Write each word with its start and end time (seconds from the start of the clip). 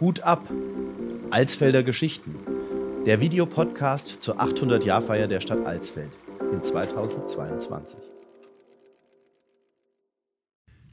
Hut 0.00 0.20
ab! 0.22 0.48
Alsfelder 1.30 1.82
Geschichten. 1.84 2.34
Der 3.06 3.20
Videopodcast 3.20 4.20
zur 4.20 4.40
800-Jahrfeier 4.40 5.28
der 5.28 5.40
Stadt 5.40 5.64
Alsfeld 5.64 6.10
in 6.52 6.62
2022. 6.62 8.00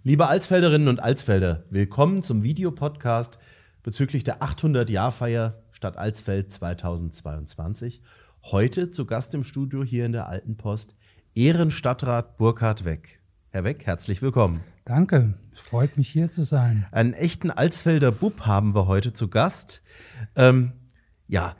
Liebe 0.03 0.27
Alsfelderinnen 0.27 0.87
und 0.87 1.01
Alsfelder, 1.01 1.63
willkommen 1.71 2.21
zum 2.21 2.43
Videopodcast 2.43 3.39
bezüglich 3.81 4.23
der 4.23 4.41
800-Jahrfeier 4.41 5.63
Stadt 5.71 5.97
Alsfeld 5.97 6.53
2022. 6.53 8.03
Heute 8.43 8.91
zu 8.91 9.05
Gast 9.05 9.33
im 9.33 9.43
Studio 9.43 9.83
hier 9.83 10.05
in 10.05 10.11
der 10.11 10.29
Alten 10.29 10.57
Post 10.57 10.95
Ehrenstadtrat 11.33 12.37
Burkhard 12.37 12.85
Weck. 12.85 13.19
Herr 13.49 13.63
Weck, 13.63 13.87
herzlich 13.87 14.21
willkommen. 14.21 14.61
Danke, 14.89 15.35
freut 15.53 15.97
mich 15.97 16.09
hier 16.09 16.31
zu 16.31 16.41
sein. 16.41 16.87
Einen 16.91 17.13
echten 17.13 17.51
Alsfelder 17.51 18.11
Bub 18.11 18.47
haben 18.47 18.73
wir 18.73 18.87
heute 18.87 19.13
zu 19.13 19.27
Gast. 19.27 19.83
Ähm, 20.35 20.71
ja, 21.27 21.55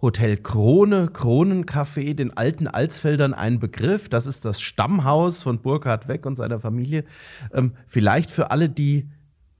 Hotel 0.00 0.38
Krone, 0.38 1.10
Kronencafé, 1.12 2.14
den 2.14 2.34
alten 2.34 2.66
Alsfeldern 2.66 3.34
ein 3.34 3.60
Begriff. 3.60 4.08
Das 4.08 4.26
ist 4.26 4.46
das 4.46 4.62
Stammhaus 4.62 5.42
von 5.42 5.60
Burkhard 5.60 6.08
Weck 6.08 6.24
und 6.24 6.36
seiner 6.36 6.58
Familie. 6.58 7.04
Ähm, 7.52 7.74
vielleicht 7.86 8.30
für 8.30 8.50
alle, 8.50 8.70
die 8.70 9.10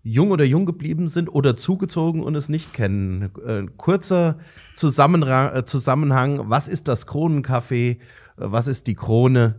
jung 0.03 0.31
oder 0.31 0.47
jung 0.47 0.65
geblieben 0.65 1.07
sind 1.07 1.29
oder 1.29 1.59
zugezogen 1.59 2.23
und 2.23 2.35
es 2.35 2.49
nicht 2.49 2.73
kennen. 2.73 3.31
Äh, 3.47 3.67
kurzer 3.77 4.39
Zusammenhang, 4.77 5.55
äh, 5.55 5.67
Zusammenhang, 5.67 6.49
was 6.49 6.69
ist 6.69 6.89
das 6.89 7.07
Kronencafé? 7.07 7.91
Äh, 7.91 7.99
was 8.37 8.67
ist 8.67 8.87
die 8.87 8.95
Krone? 8.95 9.57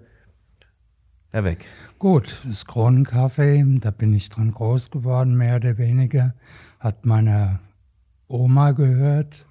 Herr 1.36 1.44
Weck. 1.44 1.66
Gut, 2.00 2.40
das 2.46 2.66
Kronencafé, 2.66 3.82
da 3.82 3.92
bin 3.92 4.14
ich 4.14 4.30
dran 4.30 4.52
groß 4.52 4.90
geworden, 4.90 5.36
mehr 5.36 5.58
oder 5.58 5.78
weniger. 5.78 6.34
Hat 6.80 7.06
meine 7.06 7.60
Oma 8.30 8.72
gehört. 8.72 9.46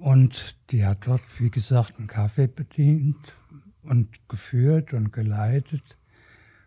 Und 0.00 0.56
die 0.72 0.84
hat 0.84 1.06
dort, 1.06 1.22
wie 1.38 1.48
gesagt, 1.48 1.98
einen 1.98 2.08
Kaffee 2.08 2.48
bedient 2.48 3.36
und 3.84 4.28
geführt 4.28 4.92
und 4.94 5.12
geleitet. 5.12 5.96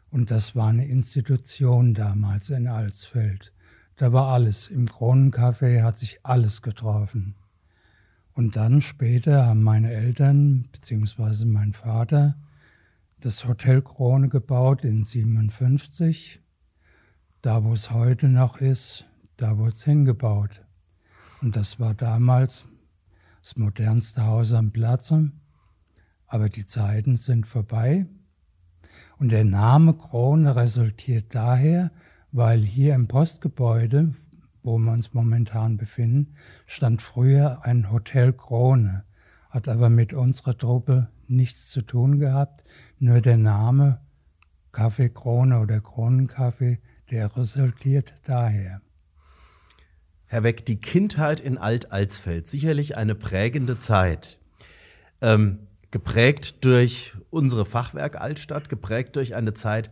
Und 0.10 0.32
das 0.32 0.56
war 0.56 0.70
eine 0.70 0.88
Institution 0.88 1.94
damals 1.94 2.52
in 2.52 2.66
Alsfeld. 2.66 3.52
Da 3.98 4.14
war 4.14 4.30
alles. 4.30 4.70
Im 4.70 4.86
Kronencafé 4.86 5.84
hat 5.84 5.98
sich 5.98 6.26
alles 6.26 6.62
getroffen. 6.62 7.36
Und 8.32 8.56
dann 8.56 8.80
später 8.80 9.48
haben 9.48 9.64
meine 9.64 9.92
Eltern 9.92 10.66
beziehungsweise 10.72 11.46
mein 11.46 11.74
Vater 11.74 12.38
das 13.22 13.46
Hotel 13.46 13.82
Krone 13.82 14.30
gebaut 14.30 14.86
in 14.86 15.04
57. 15.04 16.42
Da, 17.42 17.64
wo 17.64 17.74
es 17.74 17.92
heute 17.92 18.28
noch 18.30 18.58
ist, 18.58 19.06
da 19.36 19.58
wurde 19.58 19.74
es 19.74 19.84
hingebaut. 19.84 20.62
Und 21.42 21.56
das 21.56 21.80
war 21.80 21.94
damals 21.94 22.66
das 23.42 23.58
modernste 23.58 24.26
Haus 24.26 24.54
am 24.54 24.72
Platze. 24.72 25.32
Aber 26.28 26.48
die 26.48 26.66
Zeiten 26.66 27.18
sind 27.18 27.46
vorbei. 27.46 28.06
Und 29.18 29.32
der 29.32 29.44
Name 29.44 29.94
Krone 29.96 30.56
resultiert 30.56 31.36
daher, 31.36 31.92
weil 32.32 32.62
hier 32.62 32.96
im 32.96 33.08
Postgebäude, 33.08 34.14
wo 34.64 34.78
wir 34.78 34.92
uns 34.94 35.14
momentan 35.14 35.78
befinden, 35.78 36.36
stand 36.68 37.02
früher 37.02 37.66
ein 37.66 37.92
Hotel 37.92 38.32
Krone, 38.32 39.04
hat 39.50 39.68
aber 39.68 39.90
mit 39.90 40.14
unserer 40.14 40.58
Truppe 40.58 41.10
nichts 41.28 41.70
zu 41.70 41.82
tun 41.82 42.20
gehabt. 42.20 42.64
Nur 43.00 43.22
der 43.22 43.38
Name 43.38 44.00
Kaffee 44.72 45.10
Krone 45.10 45.60
oder 45.60 45.82
Kronenkaffee, 45.82 46.80
der 47.10 47.36
resultiert 47.36 48.14
daher. 48.26 48.82
Herr 50.26 50.44
Weck, 50.44 50.66
die 50.66 50.80
Kindheit 50.80 51.40
in 51.40 51.58
Alt-Alsfeld, 51.58 52.46
sicherlich 52.48 52.96
eine 52.96 53.16
prägende 53.16 53.80
Zeit. 53.80 54.38
Ähm, 55.22 55.68
geprägt 55.90 56.64
durch 56.64 57.14
unsere 57.32 57.66
Fachwerk 57.66 58.22
Altstadt, 58.22 58.70
geprägt 58.70 59.16
durch 59.16 59.34
eine 59.34 59.56
Zeit 59.56 59.90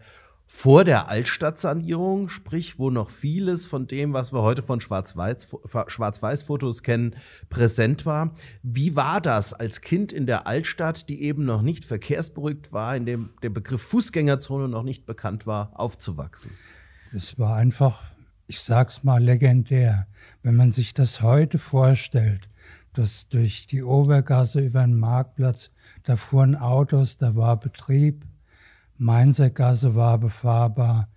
vor 0.50 0.86
der 0.86 1.10
Altstadtsanierung, 1.10 2.30
sprich, 2.30 2.80
wo 2.80 2.90
noch 2.90 3.10
vieles 3.10 3.66
von 3.66 3.86
dem, 3.86 4.14
was 4.14 4.32
wir 4.32 4.42
heute 4.42 4.64
von 4.64 4.80
Schwarz-Weiß-Fotos 4.80 6.84
kennen, 6.84 7.16
präsent 7.50 8.06
war. 8.06 8.34
Wie 8.64 8.96
war 8.96 9.20
das 9.20 9.54
als 9.54 9.82
Kind 9.82 10.14
in 10.14 10.26
der 10.26 10.48
Altstadt, 10.48 11.10
die 11.10 11.22
eben 11.22 11.44
noch 11.44 11.62
nicht 11.62 11.84
verkehrsberuhigt 11.84 12.72
war, 12.72 12.96
in 12.96 13.06
dem 13.06 13.32
der 13.44 13.50
Begriff 13.50 13.82
Fußgängerzone 13.82 14.70
noch 14.70 14.84
nicht 14.84 15.06
bekannt 15.06 15.46
war, 15.46 15.74
aufzuwachsen? 15.76 16.52
Es 17.14 17.38
war 17.38 17.58
einfach, 17.58 18.04
ich 18.48 18.62
sag's 18.62 19.04
mal, 19.04 19.22
legendär. 19.22 20.08
Wenn 20.44 20.56
man 20.56 20.72
sich 20.72 20.94
das 20.94 21.22
heute 21.22 21.60
vorstellt, 21.60 22.50
dass 22.94 23.28
durch 23.28 23.68
die 23.68 23.84
Obergasse 23.84 24.62
über 24.62 24.82
den 24.82 24.98
Marktplatz, 24.98 25.72
da 26.04 26.16
fuhren 26.16 26.56
Autos, 26.56 27.18
da 27.18 27.36
war 27.36 27.60
Betrieb, 27.60 28.24
Mainzer 28.98 29.50
Gasse 29.50 29.96
war 29.96 30.18
befahrbar. 30.18 31.10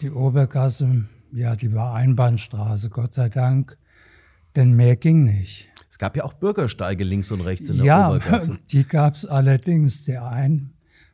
Die 0.00 0.10
Obergasse, 0.10 1.06
ja, 1.32 1.56
die 1.56 1.72
war 1.72 1.94
Einbahnstraße, 1.94 2.90
Gott 2.90 3.14
sei 3.14 3.28
Dank, 3.28 3.76
denn 4.56 4.72
mehr 4.72 4.96
ging 4.96 5.24
nicht. 5.24 5.68
Es 5.88 5.98
gab 5.98 6.16
ja 6.16 6.24
auch 6.24 6.32
Bürgersteige 6.32 7.04
links 7.04 7.30
und 7.30 7.40
rechts 7.40 7.70
in 7.70 7.76
der 7.76 7.86
ja, 7.86 8.08
Obergasse. 8.08 8.52
Ja, 8.52 8.58
die 8.72 8.84
gab 8.84 9.14
es 9.14 9.26
allerdings. 9.26 10.04
Der 10.04 10.26
ein 10.26 10.72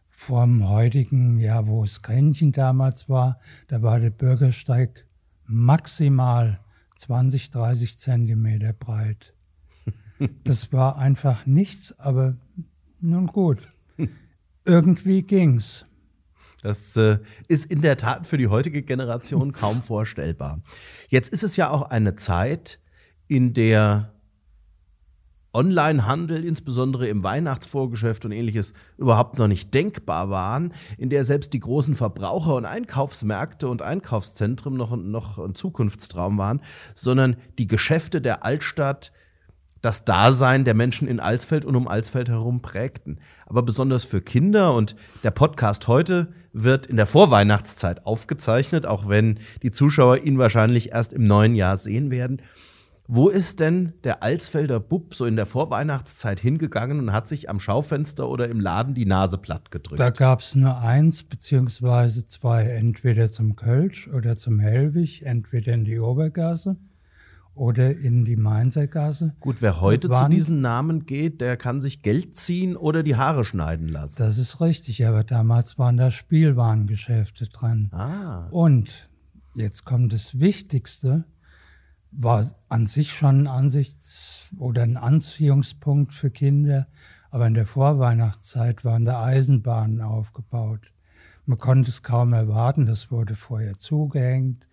vom 0.09 0.69
heutigen, 0.69 1.39
ja, 1.39 1.67
wo 1.67 1.83
es 1.83 2.03
Grenchen 2.03 2.53
damals 2.53 3.09
war, 3.09 3.41
da 3.69 3.83
war 3.83 4.01
der 4.01 4.11
Bürgersteig 4.11 5.07
maximal 5.47 6.61
20, 6.97 7.51
30 7.51 7.99
Zentimeter 7.99 8.73
breit. 8.73 9.35
Das 10.45 10.71
war 10.71 10.99
einfach 10.99 11.47
nichts, 11.47 11.99
aber 11.99 12.37
nun 13.01 13.27
gut 13.27 13.67
irgendwie 14.65 15.23
ging's. 15.23 15.85
Das 16.63 16.97
äh, 16.97 17.19
ist 17.49 17.67
in 17.67 17.81
der 17.81 17.97
Tat 17.97 18.27
für 18.27 18.37
die 18.37 18.49
heutige 18.49 18.83
Generation 18.83 19.53
kaum 19.61 19.83
vorstellbar. 19.83 20.61
Jetzt 21.09 21.33
ist 21.33 21.43
es 21.43 21.57
ja 21.57 21.71
auch 21.71 21.83
eine 21.83 22.17
Zeit, 22.17 22.79
in 23.29 23.55
der 23.55 24.13
Onlinehandel, 25.53 26.45
insbesondere 26.45 27.09
im 27.09 27.23
Weihnachtsvorgeschäft 27.23 28.25
und 28.25 28.33
ähnliches, 28.33 28.73
überhaupt 28.99 29.39
noch 29.39 29.49
nicht 29.49 29.75
denkbar 29.75 30.31
waren, 30.31 30.73
in 30.97 31.11
der 31.11 31.25
selbst 31.25 31.53
die 31.53 31.61
großen 31.61 31.95
Verbraucher- 31.95 32.55
und 32.55 32.65
Einkaufsmärkte 32.65 33.69
und 33.69 33.83
Einkaufszentren 33.83 34.77
noch, 34.77 34.97
noch 34.97 35.39
ein 35.39 35.55
Zukunftstraum 35.55 36.39
waren, 36.39 36.61
sondern 36.95 37.37
die 37.59 37.67
Geschäfte 37.67 38.21
der 38.21 38.45
Altstadt 38.45 39.13
das 39.83 40.05
Dasein 40.05 40.65
der 40.65 40.75
Menschen 40.75 41.09
in 41.09 41.21
Alsfeld 41.21 41.65
und 41.65 41.77
um 41.77 41.89
Alsfeld 41.89 42.29
herum 42.29 42.61
prägten. 42.61 43.19
Aber 43.47 43.63
besonders 43.63 44.05
für 44.05 44.21
Kinder 44.21 44.75
und 44.75 44.95
der 45.23 45.31
Podcast 45.31 45.89
heute 45.89 46.33
wird 46.53 46.87
in 46.87 46.97
der 46.97 47.07
Vorweihnachtszeit 47.07 48.07
aufgezeichnet, 48.07 48.87
auch 48.87 49.09
wenn 49.09 49.39
die 49.63 49.71
Zuschauer 49.71 50.19
ihn 50.19 50.39
wahrscheinlich 50.39 50.93
erst 50.93 51.13
im 51.13 51.27
neuen 51.27 51.55
Jahr 51.55 51.77
sehen 51.77 52.11
werden. 52.11 52.43
Wo 53.13 53.29
ist 53.29 53.59
denn 53.59 53.95
der 54.05 54.23
Alsfelder 54.23 54.79
Bub 54.79 55.17
so 55.17 55.27
in 55.27 55.35
der 55.35 55.47
Vorweihnachtszeit 55.47 56.39
hingegangen 56.39 57.01
und 57.01 57.13
hat 57.13 57.27
sich 57.27 57.51
am 57.51 57.59
Schaufenster 57.59 58.29
oder 58.29 58.49
im 58.49 58.61
Laden 58.61 58.95
die 58.95 59.05
Nase 59.05 59.37
platt 59.37 59.73
gedrückt? 59.73 59.99
Da 59.99 60.11
gab 60.11 60.39
es 60.41 60.55
nur 60.55 60.79
eins 60.79 61.25
beziehungsweise 61.25 62.29
zwei, 62.29 62.67
entweder 62.67 63.29
zum 63.29 63.57
Kölsch 63.57 64.07
oder 64.07 64.37
zum 64.37 64.61
Hellwig, 64.61 65.23
entweder 65.25 65.73
in 65.73 65.85
die 65.85 65.99
Obergasse 65.99 66.77
oder 67.55 67.97
in 67.97 68.25
die 68.25 68.37
Mainzer 68.37 68.87
Gasse. 68.87 69.35
Gut, 69.41 69.61
wer 69.61 69.81
heute 69.81 70.09
waren, 70.09 70.31
zu 70.31 70.37
diesen 70.37 70.61
Namen 70.61 71.05
geht, 71.07 71.41
der 71.41 71.57
kann 71.57 71.81
sich 71.81 72.03
Geld 72.03 72.37
ziehen 72.37 72.77
oder 72.77 73.03
die 73.03 73.17
Haare 73.17 73.45
schneiden 73.45 73.89
lassen. 73.89 74.23
Das 74.23 74.39
ist 74.39 74.61
richtig, 74.61 75.07
aber 75.07 75.25
damals 75.25 75.79
waren 75.79 75.97
da 75.97 76.11
Spielwarengeschäfte 76.11 77.49
dran. 77.49 77.91
Ah. 77.93 78.47
Und 78.51 79.11
jetzt 79.55 79.85
kommt 79.85 80.13
das 80.13 80.41
Wichtigste, 80.41 81.25
war 82.13 82.47
an 82.69 82.87
sich 82.87 83.13
schon 83.13 83.43
ein 83.43 83.47
Ansichts- 83.47 84.49
oder 84.59 84.83
ein 84.83 84.97
Anziehungspunkt 84.97 86.13
für 86.13 86.31
Kinder, 86.31 86.87
aber 87.31 87.47
in 87.47 87.55
der 87.55 87.67
Vorweihnachtszeit 87.67 88.85
waren 88.85 89.05
da 89.05 89.23
Eisenbahnen 89.23 90.01
aufgebaut. 90.01 90.93
Man 91.47 91.59
konnte 91.59 91.91
es 91.91 92.03
kaum 92.03 92.33
erwarten, 92.33 92.87
das 92.87 93.11
wurde 93.11 93.37
vorher 93.37 93.77
zugehängt 93.77 94.67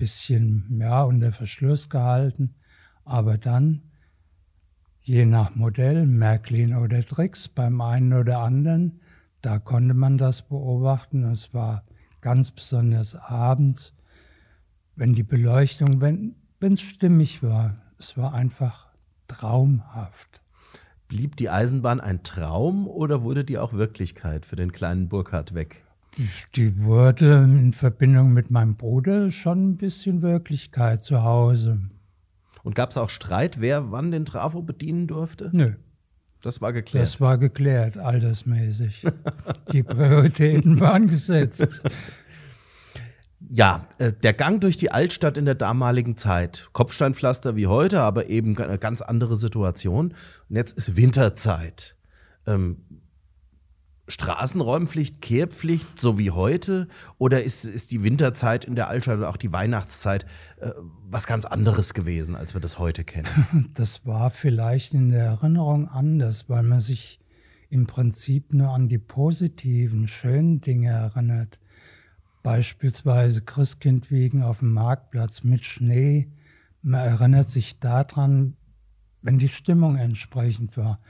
bisschen 0.00 0.78
ja, 0.80 1.02
unter 1.02 1.30
Verschluss 1.30 1.90
gehalten. 1.90 2.54
Aber 3.04 3.36
dann, 3.36 3.82
je 5.02 5.26
nach 5.26 5.54
Modell, 5.54 6.06
Märklin 6.06 6.74
oder 6.74 7.04
Tricks, 7.04 7.48
beim 7.48 7.80
einen 7.82 8.14
oder 8.14 8.38
anderen, 8.38 9.00
da 9.42 9.58
konnte 9.58 9.94
man 9.94 10.16
das 10.16 10.48
beobachten. 10.48 11.24
Es 11.24 11.52
war 11.52 11.84
ganz 12.22 12.50
besonders 12.50 13.14
abends, 13.14 13.94
wenn 14.96 15.12
die 15.12 15.22
Beleuchtung, 15.22 16.00
wenn 16.00 16.34
es 16.60 16.80
stimmig 16.80 17.42
war, 17.42 17.76
es 17.98 18.16
war 18.16 18.34
einfach 18.34 18.88
traumhaft. 19.28 20.40
Blieb 21.08 21.36
die 21.36 21.50
Eisenbahn 21.50 22.00
ein 22.00 22.22
Traum 22.22 22.86
oder 22.88 23.22
wurde 23.22 23.44
die 23.44 23.58
auch 23.58 23.74
Wirklichkeit 23.74 24.46
für 24.46 24.56
den 24.56 24.72
kleinen 24.72 25.08
Burkhard 25.08 25.54
weg? 25.54 25.84
Die, 26.16 26.28
die 26.56 26.82
wurde 26.82 27.44
in 27.44 27.72
Verbindung 27.72 28.32
mit 28.32 28.50
meinem 28.50 28.76
Bruder 28.76 29.30
schon 29.30 29.70
ein 29.70 29.76
bisschen 29.76 30.22
Wirklichkeit 30.22 31.02
zu 31.02 31.22
Hause. 31.22 31.78
Und 32.62 32.74
gab 32.74 32.90
es 32.90 32.96
auch 32.96 33.10
Streit, 33.10 33.60
wer 33.60 33.90
wann 33.90 34.10
den 34.10 34.24
Trafo 34.24 34.62
bedienen 34.62 35.06
durfte? 35.06 35.50
Nö. 35.52 35.74
Das 36.42 36.60
war 36.60 36.72
geklärt. 36.72 37.02
Das 37.02 37.20
war 37.20 37.36
geklärt, 37.38 37.98
altersmäßig. 37.98 39.04
Die 39.72 39.82
Prioritäten 39.82 40.80
waren 40.80 41.06
gesetzt. 41.06 41.82
Ja, 43.52 43.88
äh, 43.98 44.12
der 44.12 44.32
Gang 44.32 44.60
durch 44.60 44.76
die 44.76 44.90
Altstadt 44.92 45.36
in 45.36 45.44
der 45.44 45.54
damaligen 45.54 46.16
Zeit. 46.16 46.68
Kopfsteinpflaster 46.72 47.56
wie 47.56 47.66
heute, 47.66 48.00
aber 48.00 48.28
eben 48.28 48.56
eine 48.56 48.78
ganz 48.78 49.02
andere 49.02 49.36
Situation. 49.36 50.14
Und 50.48 50.56
jetzt 50.56 50.78
ist 50.78 50.96
Winterzeit. 50.96 51.96
Ähm, 52.46 52.84
Straßenräumpflicht, 54.10 55.20
Kehrpflicht, 55.22 55.98
so 55.98 56.18
wie 56.18 56.30
heute? 56.30 56.88
Oder 57.18 57.42
ist, 57.42 57.64
ist 57.64 57.90
die 57.90 58.02
Winterzeit 58.02 58.64
in 58.64 58.74
der 58.74 58.88
Altstadt 58.88 59.18
oder 59.18 59.30
auch 59.30 59.36
die 59.36 59.52
Weihnachtszeit 59.52 60.26
äh, 60.60 60.70
was 61.08 61.26
ganz 61.26 61.44
anderes 61.44 61.94
gewesen, 61.94 62.34
als 62.34 62.54
wir 62.54 62.60
das 62.60 62.78
heute 62.78 63.04
kennen? 63.04 63.70
Das 63.74 64.04
war 64.04 64.30
vielleicht 64.30 64.94
in 64.94 65.10
der 65.10 65.24
Erinnerung 65.24 65.88
anders, 65.88 66.48
weil 66.48 66.62
man 66.62 66.80
sich 66.80 67.20
im 67.68 67.86
Prinzip 67.86 68.52
nur 68.52 68.70
an 68.70 68.88
die 68.88 68.98
positiven, 68.98 70.08
schönen 70.08 70.60
Dinge 70.60 70.90
erinnert. 70.90 71.58
Beispielsweise 72.42 73.42
Christkindwiegen 73.42 74.42
auf 74.42 74.58
dem 74.58 74.72
Marktplatz 74.72 75.44
mit 75.44 75.64
Schnee. 75.64 76.32
Man 76.82 77.00
erinnert 77.06 77.48
sich 77.48 77.78
daran, 77.78 78.56
wenn 79.22 79.38
die 79.38 79.48
Stimmung 79.48 79.96
entsprechend 79.96 80.76
war. 80.76 81.00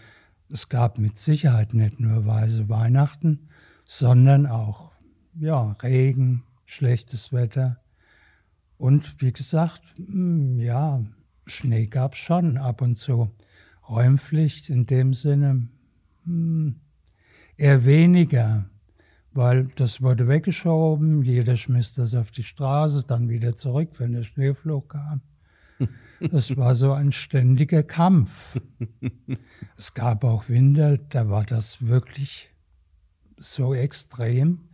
Es 0.52 0.68
gab 0.68 0.98
mit 0.98 1.16
Sicherheit 1.18 1.74
nicht 1.74 2.00
nur 2.00 2.26
weiße 2.26 2.68
Weihnachten, 2.68 3.48
sondern 3.84 4.46
auch 4.46 4.92
ja, 5.38 5.72
Regen, 5.82 6.42
schlechtes 6.64 7.32
Wetter. 7.32 7.80
Und 8.76 9.20
wie 9.20 9.32
gesagt, 9.32 9.82
hm, 9.96 10.58
ja, 10.58 11.04
Schnee 11.46 11.86
gab 11.86 12.14
es 12.14 12.18
schon 12.18 12.56
ab 12.56 12.82
und 12.82 12.96
zu. 12.96 13.30
Räumpflicht 13.88 14.70
in 14.70 14.86
dem 14.86 15.14
Sinne 15.14 15.68
hm, 16.24 16.76
eher 17.56 17.84
weniger 17.84 18.70
weil 19.32 19.68
das 19.76 20.02
wurde 20.02 20.28
weggeschoben, 20.28 21.22
jeder 21.22 21.56
schmiss 21.56 21.94
das 21.94 22.14
auf 22.14 22.30
die 22.30 22.42
Straße, 22.42 23.04
dann 23.06 23.28
wieder 23.28 23.56
zurück, 23.56 23.90
wenn 23.98 24.12
der 24.12 24.22
Schneeflug 24.22 24.90
kam. 24.90 25.20
Das 26.20 26.56
war 26.56 26.74
so 26.74 26.92
ein 26.92 27.12
ständiger 27.12 27.82
Kampf. 27.82 28.60
Es 29.76 29.94
gab 29.94 30.24
auch 30.24 30.48
Winter, 30.48 30.98
da 30.98 31.30
war 31.30 31.44
das 31.44 31.86
wirklich 31.86 32.50
so 33.36 33.74
extrem, 33.74 34.68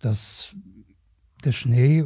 dass 0.00 0.54
der 1.44 1.52
Schnee 1.52 2.04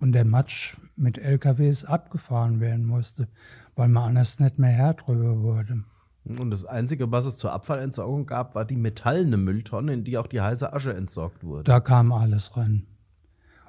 und 0.00 0.12
der 0.12 0.24
Matsch 0.24 0.74
mit 0.96 1.18
LKWs 1.18 1.84
abgefahren 1.84 2.60
werden 2.60 2.84
musste, 2.84 3.28
weil 3.76 3.88
man 3.88 4.08
anders 4.10 4.40
nicht 4.40 4.58
mehr 4.58 4.70
Herr 4.70 4.94
drüber 4.94 5.40
wurde. 5.40 5.84
Und 6.24 6.50
das 6.50 6.64
Einzige, 6.64 7.12
was 7.12 7.26
es 7.26 7.36
zur 7.36 7.52
Abfallentsorgung 7.52 8.26
gab, 8.26 8.54
war 8.54 8.64
die 8.64 8.76
metallene 8.76 9.36
Mülltonne, 9.36 9.92
in 9.92 10.04
die 10.04 10.16
auch 10.16 10.26
die 10.26 10.40
heiße 10.40 10.72
Asche 10.72 10.94
entsorgt 10.94 11.44
wurde. 11.44 11.64
Da 11.64 11.80
kam 11.80 12.12
alles 12.12 12.56
rein. 12.56 12.86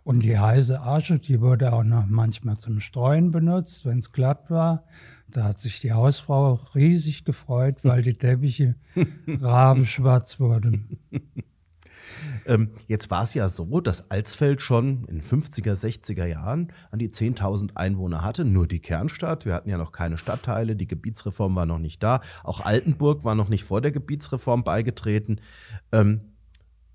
Und 0.06 0.20
die 0.20 0.38
heiße 0.38 0.82
Asche, 0.82 1.18
die 1.18 1.42
wurde 1.42 1.74
auch 1.74 1.84
noch 1.84 2.06
manchmal 2.06 2.58
zum 2.58 2.80
Streuen 2.80 3.32
benutzt, 3.32 3.86
wenn 3.86 3.98
es 3.98 4.12
glatt 4.12 4.52
war. 4.52 4.84
Da 5.28 5.46
hat 5.46 5.60
sich 5.60 5.80
die 5.82 5.94
Hausfrau 5.94 6.60
riesig 6.76 7.26
gefreut, 7.26 7.78
weil 7.82 8.04
die 8.04 8.14
Teppiche 8.14 8.76
rabenschwarz 9.28 10.40
wurden. 10.40 11.00
Ähm, 12.46 12.70
jetzt 12.88 13.10
war 13.10 13.24
es 13.24 13.34
ja 13.34 13.50
so, 13.50 13.82
dass 13.82 14.12
Alsfeld 14.12 14.62
schon 14.62 15.06
in 15.06 15.24
50er, 15.24 15.74
60er 15.74 16.28
Jahren 16.28 16.72
an 16.92 17.00
die 17.00 17.10
10.000 17.10 17.76
Einwohner 17.76 18.22
hatte, 18.22 18.46
nur 18.46 18.68
die 18.68 18.82
Kernstadt. 18.82 19.48
Wir 19.48 19.56
hatten 19.56 19.70
ja 19.70 19.80
noch 19.80 19.92
keine 19.92 20.20
Stadtteile, 20.20 20.76
die 20.76 20.86
Gebietsreform 20.86 21.56
war 21.56 21.66
noch 21.66 21.80
nicht 21.80 22.04
da. 22.04 22.22
Auch 22.44 22.62
Altenburg 22.62 23.24
war 23.24 23.34
noch 23.34 23.50
nicht 23.50 23.64
vor 23.64 23.82
der 23.82 23.92
Gebietsreform 23.92 24.64
beigetreten. 24.64 25.42
Ähm, 25.92 26.22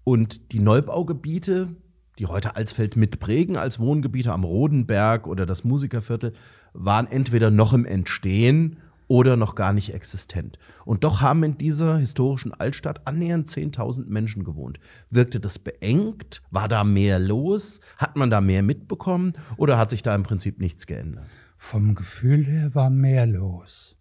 und 0.05 0.53
die 0.53 0.61
Neubaugebiete, 0.61 1.75
die 2.19 2.27
heute 2.27 2.57
Alsfeld 2.57 2.97
mitprägen 2.97 3.57
als 3.57 3.79
Wohngebiete 3.79 4.33
am 4.33 4.45
Rodenberg 4.45 5.27
oder 5.27 5.47
das 5.47 5.65
Musikerviertel, 5.65 6.33
waren 6.73 7.07
entweder 7.07 7.51
noch 7.51 7.73
im 7.73 7.85
Entstehen 7.85 8.77
oder 9.11 9.37
noch 9.37 9.57
gar 9.57 9.73
nicht 9.73 9.93
existent. 9.93 10.57
Und 10.85 11.03
doch 11.03 11.21
haben 11.21 11.43
in 11.43 11.59
dieser 11.59 11.99
historischen 11.99 12.55
Altstadt 12.55 13.09
annähernd 13.09 13.49
10.000 13.49 14.07
Menschen 14.07 14.45
gewohnt. 14.45 14.79
Wirkte 15.09 15.41
das 15.41 15.59
beengt? 15.59 16.43
War 16.53 16.69
da 16.69 16.85
mehr 16.85 17.19
los? 17.19 17.81
Hat 17.97 18.15
man 18.15 18.31
da 18.31 18.41
mehr 18.41 18.63
mitbekommen? 18.63 19.33
Oder 19.57 19.79
hat 19.79 19.91
sich 19.91 20.03
da 20.03 20.15
im 20.15 20.23
Prinzip 20.23 20.61
nichts 20.61 20.87
geändert? 20.87 21.27
Vom 21.57 21.97
Gefühl 21.97 22.47
her 22.47 22.73
war 22.77 22.89
mehr 22.89 23.27
los. 23.27 23.97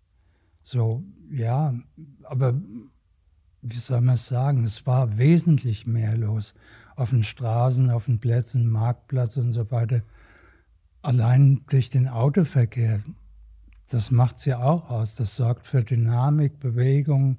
So, 0.61 1.03
ja, 1.31 1.73
aber 2.23 2.53
wie 3.63 3.79
soll 3.79 4.01
man 4.01 4.15
sagen, 4.15 4.63
es 4.63 4.85
war 4.85 5.17
wesentlich 5.17 5.87
mehr 5.87 6.15
los. 6.15 6.53
Auf 6.99 7.11
den 7.11 7.23
Straßen, 7.23 7.89
auf 7.89 8.05
den 8.05 8.19
Plätzen, 8.19 8.67
Marktplatz 8.67 9.37
und 9.37 9.53
so 9.53 9.71
weiter. 9.71 10.01
Allein 11.01 11.61
durch 11.69 11.89
den 11.89 12.07
Autoverkehr 12.07 13.01
das 13.89 14.11
macht 14.11 14.37
es 14.37 14.45
ja 14.45 14.59
auch 14.59 14.89
aus. 14.89 15.15
Das 15.15 15.35
sorgt 15.35 15.65
für 15.65 15.83
Dynamik, 15.83 16.59
Bewegung, 16.59 17.37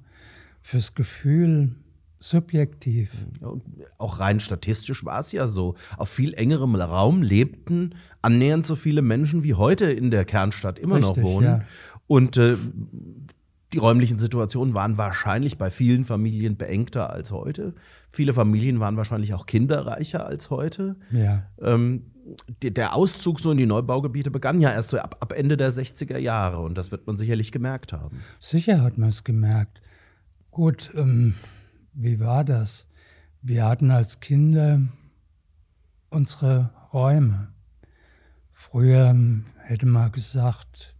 fürs 0.61 0.93
Gefühl, 0.95 1.75
subjektiv. 2.19 3.25
Auch 3.97 4.19
rein 4.19 4.39
statistisch 4.39 5.03
war 5.05 5.19
es 5.19 5.31
ja 5.31 5.47
so. 5.47 5.75
Auf 5.97 6.09
viel 6.09 6.33
engerem 6.33 6.75
Raum 6.75 7.23
lebten 7.23 7.95
annähernd 8.21 8.65
so 8.65 8.75
viele 8.75 9.01
Menschen 9.01 9.43
wie 9.43 9.55
heute 9.55 9.85
in 9.85 10.11
der 10.11 10.25
Kernstadt 10.25 10.77
immer 10.77 10.97
Richtig, 10.97 11.15
noch 11.15 11.23
wohnen. 11.23 11.47
Ja. 11.47 11.63
Und 12.07 12.37
äh, 12.37 12.57
die 13.73 13.77
räumlichen 13.77 14.19
Situationen 14.19 14.73
waren 14.73 14.97
wahrscheinlich 14.97 15.57
bei 15.57 15.71
vielen 15.71 16.05
Familien 16.05 16.57
beengter 16.57 17.09
als 17.09 17.31
heute. 17.31 17.73
Viele 18.09 18.33
Familien 18.33 18.79
waren 18.79 18.97
wahrscheinlich 18.97 19.33
auch 19.33 19.45
kinderreicher 19.45 20.25
als 20.25 20.49
heute. 20.49 20.97
Ja. 21.11 21.43
Ähm, 21.61 22.11
der 22.61 22.95
Auszug 22.95 23.39
so 23.39 23.51
in 23.51 23.57
die 23.57 23.65
Neubaugebiete 23.65 24.29
begann 24.29 24.61
ja 24.61 24.71
erst 24.71 24.89
so 24.89 24.99
ab, 24.99 25.17
ab 25.19 25.31
Ende 25.31 25.57
der 25.57 25.71
60er 25.71 26.17
Jahre 26.17 26.59
und 26.59 26.77
das 26.77 26.91
wird 26.91 27.07
man 27.07 27.17
sicherlich 27.17 27.51
gemerkt 27.51 27.93
haben. 27.93 28.21
Sicher 28.39 28.81
hat 28.81 28.97
man 28.97 29.09
es 29.09 29.23
gemerkt. 29.23 29.81
Gut, 30.51 30.91
ähm, 30.95 31.35
wie 31.93 32.19
war 32.19 32.43
das? 32.43 32.85
Wir 33.41 33.65
hatten 33.65 33.89
als 33.89 34.19
Kinder 34.19 34.81
unsere 36.09 36.71
Räume. 36.93 37.47
Früher 38.53 39.09
ähm, 39.09 39.45
hätte 39.63 39.87
man 39.87 40.11
gesagt, 40.11 40.93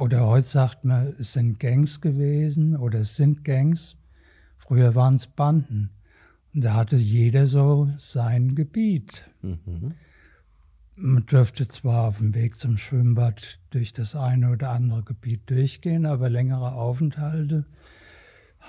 oder 0.00 0.26
heute 0.26 0.46
sagt 0.46 0.84
man, 0.84 1.08
es 1.18 1.34
sind 1.34 1.60
Gangs 1.60 2.00
gewesen 2.00 2.74
oder 2.74 3.00
es 3.00 3.16
sind 3.16 3.44
Gangs. 3.44 3.96
Früher 4.56 4.94
waren 4.94 5.14
es 5.14 5.26
Banden. 5.26 5.90
Und 6.54 6.64
da 6.64 6.74
hatte 6.74 6.96
jeder 6.96 7.46
so 7.46 7.90
sein 7.98 8.54
Gebiet. 8.54 9.28
Mhm. 9.42 9.92
Man 10.96 11.26
dürfte 11.26 11.68
zwar 11.68 12.08
auf 12.08 12.18
dem 12.18 12.34
Weg 12.34 12.56
zum 12.56 12.78
Schwimmbad 12.78 13.60
durch 13.70 13.92
das 13.92 14.16
eine 14.16 14.50
oder 14.50 14.70
andere 14.70 15.02
Gebiet 15.02 15.48
durchgehen, 15.50 16.06
aber 16.06 16.30
längere 16.30 16.72
Aufenthalte 16.72 17.66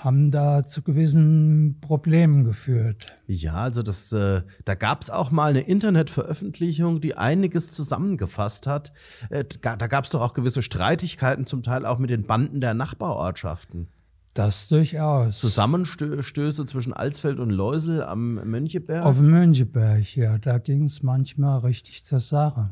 haben 0.04 0.32
da 0.32 0.66
zu 0.66 0.82
gewissen 0.82 1.78
Problemen 1.80 2.44
geführt. 2.44 3.16
Ja, 3.28 3.54
also 3.54 3.84
das, 3.84 4.12
äh, 4.12 4.42
da 4.66 4.74
gab 4.76 5.04
es 5.04 5.12
auch 5.12 5.30
mal 5.30 5.52
eine 5.52 5.62
Internetveröffentlichung, 5.62 7.02
die 7.02 7.16
einiges 7.16 7.72
zusammengefasst 7.72 8.66
hat. 8.66 8.94
Äh, 9.30 9.46
da 9.62 9.76
gab 9.76 10.06
es 10.06 10.10
doch 10.10 10.22
auch 10.22 10.34
gewisse 10.34 10.64
Streitigkeiten, 10.64 11.46
zum 11.46 11.62
Teil 11.62 11.86
auch 11.86 12.00
mit 12.00 12.10
den 12.10 12.26
Banden 12.26 12.62
der 12.62 12.74
Nachbarortschaften. 12.74 13.88
Das 14.34 14.70
durchaus. 14.70 15.40
Zusammenstöße 15.40 16.66
zwischen 16.66 16.94
Alsfeld 16.94 17.38
und 17.40 17.50
Leusel 17.50 18.02
am 18.02 18.36
Möncheberg? 18.50 19.06
Auf 19.06 19.18
dem 19.18 19.30
Möncheberg, 19.30 20.16
ja. 20.16 20.38
Da 20.38 20.58
ging 20.58 20.86
es 20.86 21.04
manchmal 21.04 21.60
richtig 21.60 22.06
zur 22.06 22.22
Sache. 22.22 22.72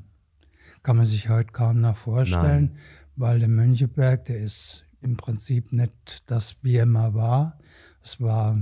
Kann 0.82 0.98
man 0.98 1.06
sich 1.06 1.30
heute 1.30 1.52
kaum 1.52 1.82
noch 1.82 1.98
vorstellen, 1.98 2.72
Nein. 2.74 2.78
weil 3.18 3.40
der 3.40 3.50
Möncheberg, 3.50 4.26
der 4.26 4.40
ist 4.40 4.86
im 5.02 5.18
Prinzip 5.18 5.72
nicht 5.72 6.24
das, 6.30 6.58
wie 6.62 6.76
er 6.76 6.86
mal 6.86 7.14
war. 7.14 7.58
Es 8.04 8.22
war 8.22 8.62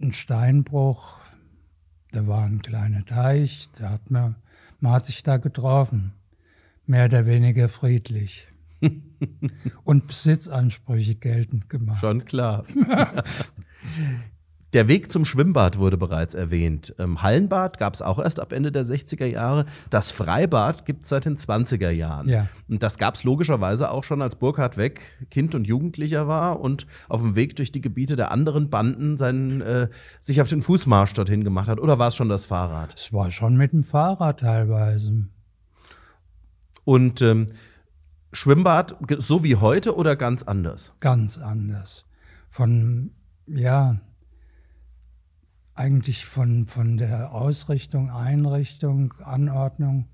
ein 0.00 0.12
Steinbruch, 0.12 1.18
da 2.12 2.26
war 2.26 2.44
ein 2.44 2.62
kleiner 2.62 3.04
Teich, 3.04 3.68
da 3.78 3.90
hat 3.90 4.10
man, 4.10 4.36
man 4.80 4.92
hat 4.92 5.04
sich 5.04 5.22
da 5.22 5.36
getroffen. 5.36 6.12
Mehr 6.86 7.04
oder 7.04 7.26
weniger 7.26 7.68
friedlich. 7.68 8.48
und 9.84 10.06
Besitzansprüche 10.06 11.14
geltend 11.14 11.68
gemacht. 11.68 12.00
Schon 12.00 12.24
klar. 12.24 12.64
Der 14.72 14.86
Weg 14.86 15.10
zum 15.10 15.24
Schwimmbad 15.24 15.78
wurde 15.78 15.96
bereits 15.96 16.34
erwähnt. 16.34 16.94
Ähm, 16.98 17.22
Hallenbad 17.22 17.78
gab 17.78 17.94
es 17.94 18.02
auch 18.02 18.20
erst 18.20 18.38
ab 18.38 18.52
Ende 18.52 18.70
der 18.70 18.84
60er 18.84 19.26
Jahre. 19.26 19.66
Das 19.90 20.12
Freibad 20.12 20.86
gibt 20.86 21.04
es 21.04 21.08
seit 21.08 21.24
den 21.24 21.36
20er 21.36 21.90
Jahren. 21.90 22.28
Ja. 22.28 22.48
Und 22.68 22.82
das 22.82 22.96
gab 22.96 23.16
es 23.16 23.24
logischerweise 23.24 23.90
auch 23.90 24.04
schon, 24.04 24.22
als 24.22 24.36
Burkhard 24.36 24.76
Weg 24.76 25.00
Kind 25.30 25.56
und 25.56 25.66
Jugendlicher 25.66 26.28
war 26.28 26.60
und 26.60 26.86
auf 27.08 27.20
dem 27.20 27.34
Weg 27.34 27.56
durch 27.56 27.72
die 27.72 27.80
Gebiete 27.80 28.14
der 28.14 28.30
anderen 28.30 28.70
Banden 28.70 29.16
seinen, 29.16 29.60
äh, 29.60 29.88
sich 30.20 30.40
auf 30.40 30.48
den 30.48 30.62
Fußmarsch 30.62 31.14
dorthin 31.14 31.42
gemacht 31.42 31.66
hat. 31.66 31.80
Oder 31.80 31.98
war 31.98 32.08
es 32.08 32.16
schon 32.16 32.28
das 32.28 32.46
Fahrrad? 32.46 32.94
Es 32.96 33.12
war 33.12 33.32
schon 33.32 33.56
mit 33.56 33.72
dem 33.72 33.82
Fahrrad 33.82 34.40
teilweise. 34.40 35.26
Und 36.84 37.22
ähm, 37.22 37.48
Schwimmbad 38.32 38.96
so 39.18 39.42
wie 39.42 39.56
heute 39.56 39.96
oder 39.96 40.14
ganz 40.14 40.44
anders? 40.44 40.92
Ganz 41.00 41.38
anders. 41.38 42.04
Von, 42.48 43.10
ja, 43.48 44.00
eigentlich 45.80 46.26
von, 46.26 46.66
von 46.66 46.98
der 46.98 47.32
Ausrichtung, 47.32 48.10
Einrichtung, 48.10 49.14
Anordnung 49.24 50.08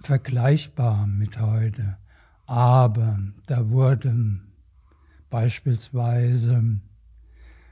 vergleichbar 0.00 1.06
mit 1.06 1.40
heute. 1.40 1.96
Aber 2.44 3.20
da 3.46 3.70
wurden 3.70 4.52
beispielsweise 5.30 6.78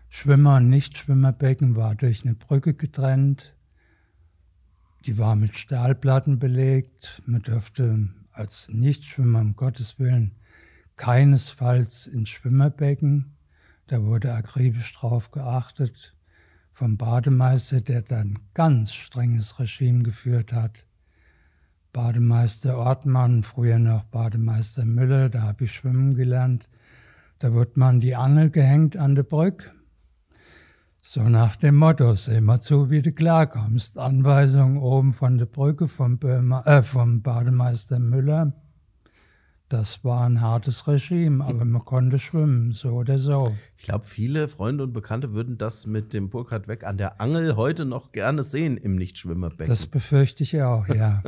Schwimmer- 0.08 0.56
und 0.56 0.70
Nichtschwimmerbecken 0.70 1.76
war 1.76 1.94
durch 1.94 2.24
eine 2.24 2.34
Brücke 2.34 2.72
getrennt. 2.72 3.54
Die 5.04 5.18
war 5.18 5.36
mit 5.36 5.54
Stahlplatten 5.58 6.38
belegt. 6.38 7.20
Man 7.26 7.42
durfte 7.42 8.08
als 8.32 8.70
Nichtschwimmer, 8.70 9.40
um 9.40 9.56
Gottes 9.56 9.98
Willen, 9.98 10.36
keinesfalls 10.96 12.06
ins 12.06 12.30
Schwimmerbecken. 12.30 13.36
Da 13.88 14.02
wurde 14.04 14.32
akribisch 14.32 14.94
drauf 14.94 15.32
geachtet 15.32 16.16
vom 16.72 16.96
Bademeister, 16.96 17.80
der 17.80 18.02
dann 18.02 18.38
ganz 18.54 18.92
strenges 18.92 19.58
Regime 19.58 20.02
geführt 20.02 20.52
hat. 20.52 20.86
Bademeister 21.92 22.78
Ortmann, 22.78 23.42
früher 23.42 23.78
noch 23.78 24.04
Bademeister 24.04 24.84
Müller, 24.84 25.28
da 25.28 25.42
habe 25.42 25.64
ich 25.64 25.74
schwimmen 25.74 26.14
gelernt. 26.14 26.68
Da 27.38 27.52
wird 27.52 27.76
man 27.76 28.00
die 28.00 28.14
Angel 28.14 28.50
gehängt 28.50 28.96
an 28.96 29.14
der 29.14 29.24
Brücke. 29.24 29.72
So 31.02 31.28
nach 31.28 31.56
dem 31.56 31.74
Motto, 31.74 32.14
seh 32.14 32.40
mal 32.40 32.60
zu, 32.60 32.88
wie 32.88 33.02
du 33.02 33.12
klarkommst. 33.12 33.98
Anweisung 33.98 34.80
oben 34.80 35.12
von 35.12 35.36
der 35.36 35.46
Brücke 35.46 35.88
vom, 35.88 36.18
Böhmer, 36.18 36.64
äh, 36.66 36.82
vom 36.82 37.22
Bademeister 37.22 37.98
Müller. 37.98 38.52
Das 39.72 40.04
war 40.04 40.26
ein 40.26 40.42
hartes 40.42 40.86
Regime, 40.86 41.42
aber 41.42 41.64
man 41.64 41.82
konnte 41.82 42.18
schwimmen, 42.18 42.72
so 42.72 42.90
oder 42.90 43.18
so. 43.18 43.56
Ich 43.78 43.84
glaube, 43.84 44.04
viele 44.04 44.48
Freunde 44.48 44.84
und 44.84 44.92
Bekannte 44.92 45.32
würden 45.32 45.56
das 45.56 45.86
mit 45.86 46.12
dem 46.12 46.28
Burkhard 46.28 46.68
weg 46.68 46.84
an 46.84 46.98
der 46.98 47.22
Angel 47.22 47.56
heute 47.56 47.86
noch 47.86 48.12
gerne 48.12 48.44
sehen 48.44 48.76
im 48.76 48.96
Nichtschwimmerbecken. 48.96 49.72
Das 49.72 49.86
befürchte 49.86 50.42
ich 50.42 50.60
auch, 50.60 50.86
ja. 50.88 51.22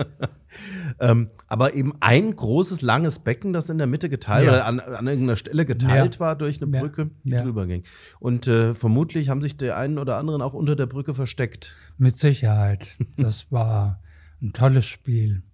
ähm, 1.01 1.31
aber 1.47 1.73
eben 1.73 1.95
ein 2.01 2.37
großes, 2.37 2.83
langes 2.83 3.21
Becken, 3.21 3.55
das 3.55 3.71
in 3.71 3.79
der 3.79 3.87
Mitte 3.87 4.11
geteilt 4.11 4.45
ja. 4.45 4.53
oder 4.53 4.67
an, 4.67 4.79
an, 4.79 5.07
irgendeiner 5.07 5.37
Stelle 5.37 5.65
geteilt 5.65 6.17
ja. 6.17 6.21
war 6.21 6.37
durch 6.37 6.61
eine 6.61 6.71
Brücke, 6.71 7.13
die 7.23 7.31
ja. 7.31 7.43
drüber 7.43 7.67
ging. 7.67 7.85
Und 8.21 8.47
äh, 8.47 8.75
vermutlich 8.75 9.31
haben 9.31 9.41
sich 9.41 9.57
die 9.57 9.71
einen 9.71 9.97
oder 9.97 10.19
anderen 10.19 10.43
auch 10.43 10.53
unter 10.53 10.77
der 10.77 10.85
Brücke 10.85 11.15
versteckt. 11.15 11.75
Mit 11.97 12.19
Sicherheit. 12.19 12.95
Das 13.17 13.51
war 13.51 14.03
ein 14.43 14.53
tolles 14.53 14.85
Spiel. 14.85 15.45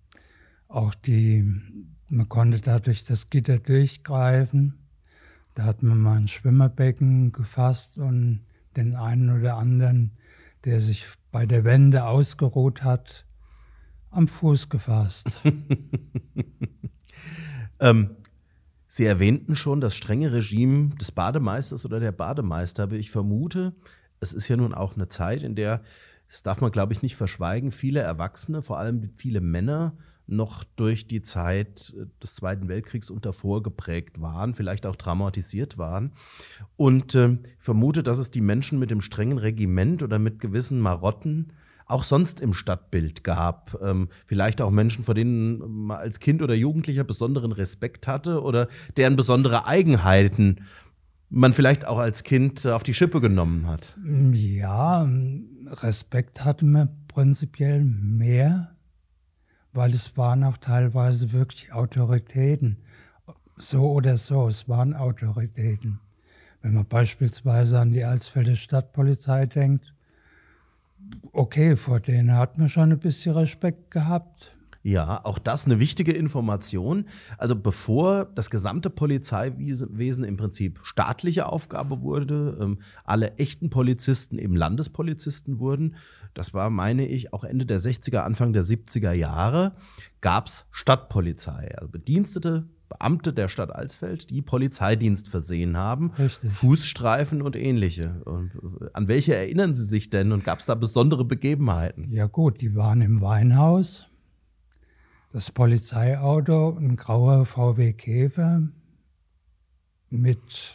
Auch 0.66 0.94
die 0.96 1.44
man 2.10 2.28
konnte 2.28 2.60
da 2.60 2.80
durch 2.80 3.04
das 3.04 3.30
Gitter 3.30 3.58
durchgreifen. 3.58 4.74
Da 5.54 5.64
hat 5.64 5.82
man 5.82 5.98
mal 5.98 6.16
ein 6.16 6.28
Schwimmerbecken 6.28 7.32
gefasst 7.32 7.98
und 7.98 8.40
den 8.76 8.96
einen 8.96 9.38
oder 9.38 9.56
anderen, 9.56 10.12
der 10.64 10.80
sich 10.80 11.06
bei 11.30 11.46
der 11.46 11.64
Wende 11.64 12.04
ausgeruht 12.04 12.82
hat, 12.82 13.24
am 14.10 14.26
Fuß 14.26 14.68
gefasst. 14.68 15.40
ähm, 17.80 18.16
Sie 18.88 19.04
erwähnten 19.04 19.54
schon 19.54 19.80
das 19.80 19.94
strenge 19.94 20.32
Regime 20.32 20.90
des 20.96 21.12
Bademeisters 21.12 21.84
oder 21.84 22.00
der 22.00 22.10
Bademeister, 22.10 22.82
aber 22.82 22.96
ich 22.96 23.12
vermute, 23.12 23.72
es 24.18 24.32
ist 24.32 24.48
ja 24.48 24.56
nun 24.56 24.74
auch 24.74 24.96
eine 24.96 25.08
Zeit, 25.08 25.44
in 25.44 25.54
der, 25.54 25.82
das 26.28 26.42
darf 26.42 26.60
man 26.60 26.72
glaube 26.72 26.92
ich 26.92 27.02
nicht 27.02 27.14
verschweigen, 27.14 27.70
viele 27.70 28.00
Erwachsene, 28.00 28.62
vor 28.62 28.78
allem 28.78 29.10
viele 29.14 29.40
Männer, 29.40 29.96
noch 30.30 30.64
durch 30.76 31.06
die 31.06 31.22
Zeit 31.22 31.94
äh, 31.96 32.06
des 32.22 32.34
Zweiten 32.36 32.68
Weltkriegs 32.68 33.10
und 33.10 33.26
davor 33.26 33.62
waren, 34.20 34.54
vielleicht 34.54 34.86
auch 34.86 34.96
traumatisiert 34.96 35.78
waren. 35.78 36.12
Und 36.76 37.14
äh, 37.14 37.38
vermute, 37.58 38.02
dass 38.02 38.18
es 38.18 38.30
die 38.30 38.40
Menschen 38.40 38.78
mit 38.78 38.90
dem 38.90 39.00
strengen 39.00 39.38
Regiment 39.38 40.02
oder 40.02 40.18
mit 40.18 40.38
gewissen 40.38 40.80
Marotten 40.80 41.52
auch 41.86 42.04
sonst 42.04 42.40
im 42.40 42.52
Stadtbild 42.52 43.24
gab. 43.24 43.76
Ähm, 43.82 44.08
vielleicht 44.26 44.62
auch 44.62 44.70
Menschen, 44.70 45.04
vor 45.04 45.14
denen 45.14 45.86
man 45.86 45.98
als 45.98 46.20
Kind 46.20 46.40
oder 46.42 46.54
Jugendlicher 46.54 47.04
besonderen 47.04 47.52
Respekt 47.52 48.06
hatte 48.06 48.42
oder 48.42 48.68
deren 48.96 49.16
besondere 49.16 49.66
Eigenheiten 49.66 50.60
man 51.30 51.52
vielleicht 51.52 51.86
auch 51.86 51.98
als 51.98 52.24
Kind 52.24 52.66
auf 52.66 52.82
die 52.82 52.94
Schippe 52.94 53.20
genommen 53.20 53.66
hat. 53.66 53.96
Ja, 54.32 55.08
Respekt 55.82 56.44
hatte 56.44 56.66
man 56.66 56.88
prinzipiell 57.08 57.84
mehr 57.84 58.76
weil 59.72 59.92
es 59.92 60.16
waren 60.16 60.44
auch 60.44 60.56
teilweise 60.56 61.32
wirklich 61.32 61.72
Autoritäten. 61.72 62.76
So 63.56 63.90
oder 63.90 64.16
so, 64.16 64.48
es 64.48 64.68
waren 64.68 64.94
Autoritäten. 64.94 66.00
Wenn 66.62 66.74
man 66.74 66.86
beispielsweise 66.86 67.78
an 67.78 67.92
die 67.92 68.04
Alsfelder 68.04 68.56
Stadtpolizei 68.56 69.46
denkt, 69.46 69.94
okay, 71.32 71.76
vor 71.76 72.00
denen 72.00 72.34
hat 72.34 72.58
man 72.58 72.68
schon 72.68 72.92
ein 72.92 72.98
bisschen 72.98 73.34
Respekt 73.34 73.90
gehabt. 73.90 74.52
Ja, 74.82 75.22
auch 75.24 75.38
das 75.38 75.66
eine 75.66 75.78
wichtige 75.78 76.12
Information. 76.12 77.06
Also 77.36 77.54
bevor 77.54 78.24
das 78.24 78.48
gesamte 78.48 78.88
Polizeiwesen 78.88 80.24
im 80.24 80.38
Prinzip 80.38 80.80
staatliche 80.82 81.46
Aufgabe 81.46 82.00
wurde, 82.00 82.56
ähm, 82.60 82.78
alle 83.04 83.36
echten 83.36 83.68
Polizisten 83.68 84.38
eben 84.38 84.56
Landespolizisten 84.56 85.58
wurden, 85.58 85.96
das 86.34 86.54
war, 86.54 86.70
meine 86.70 87.06
ich, 87.06 87.32
auch 87.32 87.44
Ende 87.44 87.66
der 87.66 87.80
60er, 87.80 88.18
Anfang 88.18 88.52
der 88.52 88.64
70er 88.64 89.12
Jahre, 89.12 89.74
gab 90.20 90.46
es 90.46 90.66
Stadtpolizei, 90.70 91.74
also 91.76 91.88
Bedienstete, 91.88 92.68
Beamte 92.88 93.32
der 93.32 93.48
Stadt 93.48 93.70
Alsfeld, 93.70 94.30
die 94.30 94.42
Polizeidienst 94.42 95.28
versehen 95.28 95.76
haben, 95.76 96.10
Richtig. 96.18 96.52
Fußstreifen 96.52 97.40
und 97.40 97.54
ähnliche. 97.54 98.20
Und 98.24 98.52
äh, 98.80 98.86
an 98.92 99.06
welche 99.06 99.34
erinnern 99.34 99.74
Sie 99.74 99.84
sich 99.84 100.10
denn 100.10 100.32
und 100.32 100.44
gab 100.44 100.58
es 100.58 100.66
da 100.66 100.74
besondere 100.74 101.24
Begebenheiten? 101.24 102.10
Ja 102.10 102.26
gut, 102.26 102.60
die 102.60 102.74
waren 102.74 103.00
im 103.00 103.20
Weinhaus. 103.20 104.06
Das 105.32 105.52
Polizeiauto, 105.52 106.76
ein 106.76 106.96
grauer 106.96 107.46
VW 107.46 107.92
Käfer 107.92 108.68
mit 110.10 110.74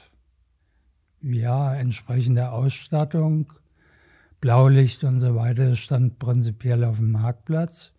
ja, 1.22 1.76
entsprechender 1.76 2.54
Ausstattung, 2.54 3.52
Blaulicht 4.46 5.04
und 5.04 5.20
so 5.20 5.34
weiter 5.34 5.76
stand 5.76 6.20
prinzipiell 6.20 6.84
auf 6.84 6.98
dem 6.98 7.14
Marktplatz. 7.14 7.94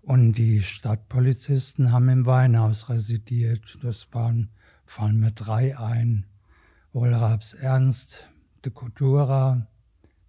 Und 0.00 0.32
die 0.32 0.62
Stadtpolizisten 0.62 1.92
haben 1.92 2.08
im 2.08 2.24
Weinhaus 2.24 2.88
residiert. 2.88 3.76
Das 3.82 4.08
waren, 4.14 4.48
fallen 4.86 5.20
mir 5.20 5.32
drei 5.32 5.76
ein. 5.76 6.24
Wohlraps 6.94 7.52
Ernst, 7.52 8.26
de 8.64 8.72
Coutura, 8.72 9.66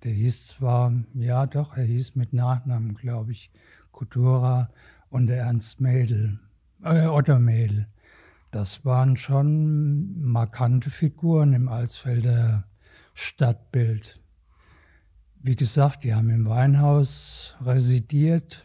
der 0.03 0.11
hieß 0.11 0.47
zwar, 0.47 0.91
ja 1.13 1.45
doch, 1.45 1.77
er 1.77 1.85
hieß 1.85 2.17
mit 2.17 2.33
Nachnamen, 2.33 2.93
glaube 2.93 3.31
ich, 3.31 3.49
Coutura 3.93 4.71
und 5.09 5.27
der 5.27 5.37
Ernst 5.37 5.79
Mädel, 5.79 6.37
äh, 6.83 7.05
Otto 7.05 7.39
Mädel. 7.39 7.87
Das 8.51 8.83
waren 8.83 9.15
schon 9.15 10.21
markante 10.21 10.89
Figuren 10.89 11.53
im 11.53 11.69
Alsfelder 11.69 12.65
Stadtbild. 13.13 14.20
Wie 15.43 15.55
gesagt, 15.55 16.03
die 16.03 16.13
haben 16.13 16.29
im 16.29 16.47
Weinhaus 16.47 17.55
residiert. 17.65 18.63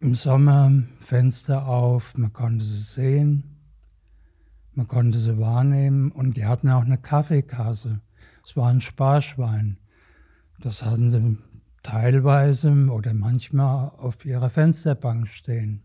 Im 0.00 0.14
Sommer 0.14 0.82
Fenster 1.00 1.66
auf, 1.66 2.14
man 2.18 2.34
konnte 2.34 2.62
sie 2.62 2.82
sehen, 2.82 3.56
man 4.74 4.86
konnte 4.86 5.18
sie 5.18 5.38
wahrnehmen 5.38 6.12
und 6.12 6.36
die 6.36 6.44
hatten 6.44 6.68
auch 6.68 6.84
eine 6.84 6.98
Kaffeekasse. 6.98 8.02
Es 8.44 8.54
war 8.54 8.68
ein 8.68 8.82
Sparschwein. 8.82 9.78
Das 10.60 10.84
hatten 10.84 11.08
sie 11.08 11.38
teilweise 11.82 12.70
oder 12.90 13.14
manchmal 13.14 13.92
auf 13.96 14.26
ihrer 14.26 14.50
Fensterbank 14.50 15.28
stehen. 15.28 15.84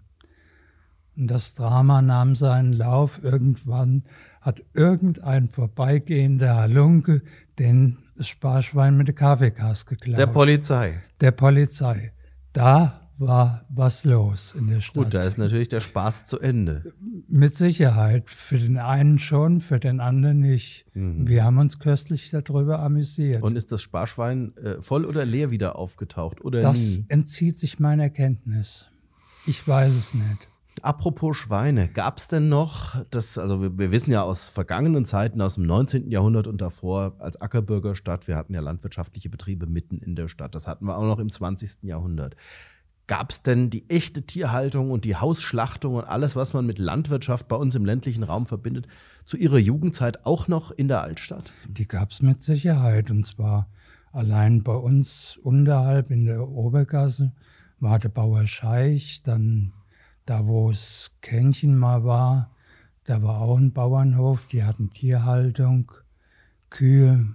Und 1.15 1.27
das 1.27 1.53
Drama 1.53 2.01
nahm 2.01 2.35
seinen 2.35 2.73
Lauf. 2.73 3.23
Irgendwann 3.23 4.03
hat 4.41 4.63
irgendein 4.73 5.47
vorbeigehender 5.47 6.55
Halunke 6.55 7.21
den 7.59 7.97
Sparschwein 8.19 8.97
mit 8.97 9.07
der 9.07 9.15
Kaffeekasse 9.15 9.85
geklaut. 9.85 10.17
Der 10.17 10.27
Polizei. 10.27 11.01
Der 11.21 11.31
Polizei. 11.31 12.13
Da 12.53 13.03
war 13.17 13.65
was 13.69 14.03
los 14.03 14.55
in 14.57 14.67
der 14.67 14.81
Stadt. 14.81 15.03
Gut, 15.03 15.13
da 15.13 15.23
ist 15.23 15.37
natürlich 15.37 15.69
der 15.69 15.81
Spaß 15.81 16.25
zu 16.25 16.39
Ende. 16.39 16.93
Mit 17.27 17.55
Sicherheit. 17.55 18.29
Für 18.29 18.57
den 18.57 18.77
einen 18.77 19.19
schon, 19.19 19.61
für 19.61 19.79
den 19.79 19.99
anderen 19.99 20.39
nicht. 20.39 20.85
Mhm. 20.93 21.27
Wir 21.27 21.43
haben 21.43 21.57
uns 21.57 21.79
köstlich 21.79 22.31
darüber 22.31 22.79
amüsiert. 22.79 23.41
Und 23.41 23.55
ist 23.55 23.71
das 23.71 23.81
Sparschwein 23.81 24.55
äh, 24.57 24.81
voll 24.81 25.05
oder 25.05 25.25
leer 25.25 25.51
wieder 25.51 25.77
aufgetaucht? 25.77 26.43
Oder 26.43 26.61
das 26.61 26.79
nie? 26.79 27.05
entzieht 27.09 27.59
sich 27.59 27.79
meiner 27.79 28.09
Kenntnis. 28.09 28.87
Ich 29.45 29.67
weiß 29.67 29.93
es 29.93 30.13
nicht. 30.13 30.47
Apropos 30.83 31.37
Schweine, 31.37 31.87
gab 31.87 32.17
es 32.17 32.27
denn 32.27 32.49
noch, 32.49 33.01
das, 33.09 33.37
also 33.37 33.61
wir, 33.61 33.77
wir, 33.77 33.91
wissen 33.93 34.11
ja 34.11 34.21
aus 34.21 34.49
vergangenen 34.49 35.05
Zeiten, 35.05 35.39
aus 35.39 35.55
dem 35.55 35.65
19. 35.65 36.11
Jahrhundert 36.11 36.45
und 36.45 36.59
davor 36.59 37.15
als 37.19 37.39
Ackerbürgerstadt, 37.39 38.27
wir 38.27 38.35
hatten 38.35 38.53
ja 38.53 38.59
landwirtschaftliche 38.59 39.29
Betriebe 39.29 39.65
mitten 39.65 39.99
in 39.99 40.17
der 40.17 40.27
Stadt, 40.27 40.53
das 40.55 40.67
hatten 40.67 40.85
wir 40.85 40.97
auch 40.97 41.05
noch 41.05 41.19
im 41.19 41.31
20. 41.31 41.83
Jahrhundert. 41.83 42.35
Gab 43.07 43.31
es 43.31 43.41
denn 43.43 43.69
die 43.69 43.89
echte 43.89 44.23
Tierhaltung 44.23 44.91
und 44.91 45.05
die 45.05 45.15
Hausschlachtung 45.15 45.95
und 45.95 46.03
alles, 46.03 46.35
was 46.35 46.51
man 46.51 46.65
mit 46.65 46.79
Landwirtschaft 46.79 47.47
bei 47.47 47.55
uns 47.55 47.75
im 47.75 47.85
ländlichen 47.85 48.23
Raum 48.23 48.45
verbindet, 48.45 48.87
zu 49.23 49.37
ihrer 49.37 49.59
Jugendzeit 49.59 50.25
auch 50.25 50.49
noch 50.49 50.69
in 50.71 50.89
der 50.89 51.01
Altstadt? 51.01 51.53
Die 51.65 51.87
gab 51.87 52.11
es 52.11 52.21
mit 52.21 52.41
Sicherheit. 52.41 53.09
Und 53.09 53.25
zwar 53.25 53.69
allein 54.11 54.63
bei 54.63 54.75
uns 54.75 55.37
unterhalb 55.41 56.11
in 56.11 56.25
der 56.25 56.45
Obergasse 56.45 57.31
war 57.79 57.99
der 57.99 58.09
Bauer 58.09 58.47
Scheich, 58.47 59.21
dann 59.23 59.71
da, 60.25 60.47
wo 60.47 60.69
es 60.69 61.11
Kännchen 61.21 61.77
mal 61.77 62.03
war, 62.03 62.51
da 63.05 63.21
war 63.21 63.41
auch 63.41 63.57
ein 63.57 63.73
Bauernhof, 63.73 64.45
die 64.45 64.63
hatten 64.63 64.89
Tierhaltung, 64.89 65.91
Kühe, 66.69 67.27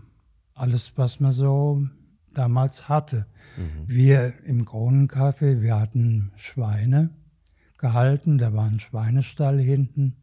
alles, 0.54 0.92
was 0.97 1.21
man 1.21 1.33
so 1.33 1.87
damals 2.33 2.88
hatte. 2.88 3.26
Mhm. 3.57 3.85
Wir 3.87 4.35
im 4.45 4.64
Kronencafé, 4.64 5.61
wir 5.61 5.78
hatten 5.78 6.33
Schweine 6.37 7.11
gehalten, 7.76 8.38
da 8.38 8.52
war 8.52 8.66
ein 8.66 8.80
Schweinestall 8.80 9.59
hinten, 9.59 10.16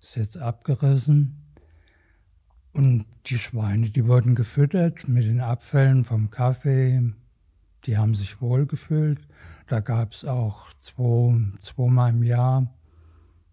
ist 0.00 0.16
jetzt 0.16 0.38
abgerissen. 0.38 1.44
Und 2.72 3.06
die 3.26 3.38
Schweine, 3.38 3.90
die 3.90 4.06
wurden 4.06 4.34
gefüttert 4.34 5.08
mit 5.08 5.24
den 5.24 5.40
Abfällen 5.40 6.04
vom 6.04 6.30
Kaffee, 6.30 7.12
die 7.84 7.98
haben 7.98 8.14
sich 8.14 8.40
wohlgefühlt. 8.40 9.20
Da 9.68 9.80
gab 9.80 10.12
es 10.12 10.24
auch 10.24 10.72
zwei, 10.78 11.36
zweimal 11.60 12.10
im 12.10 12.22
Jahr, 12.22 12.74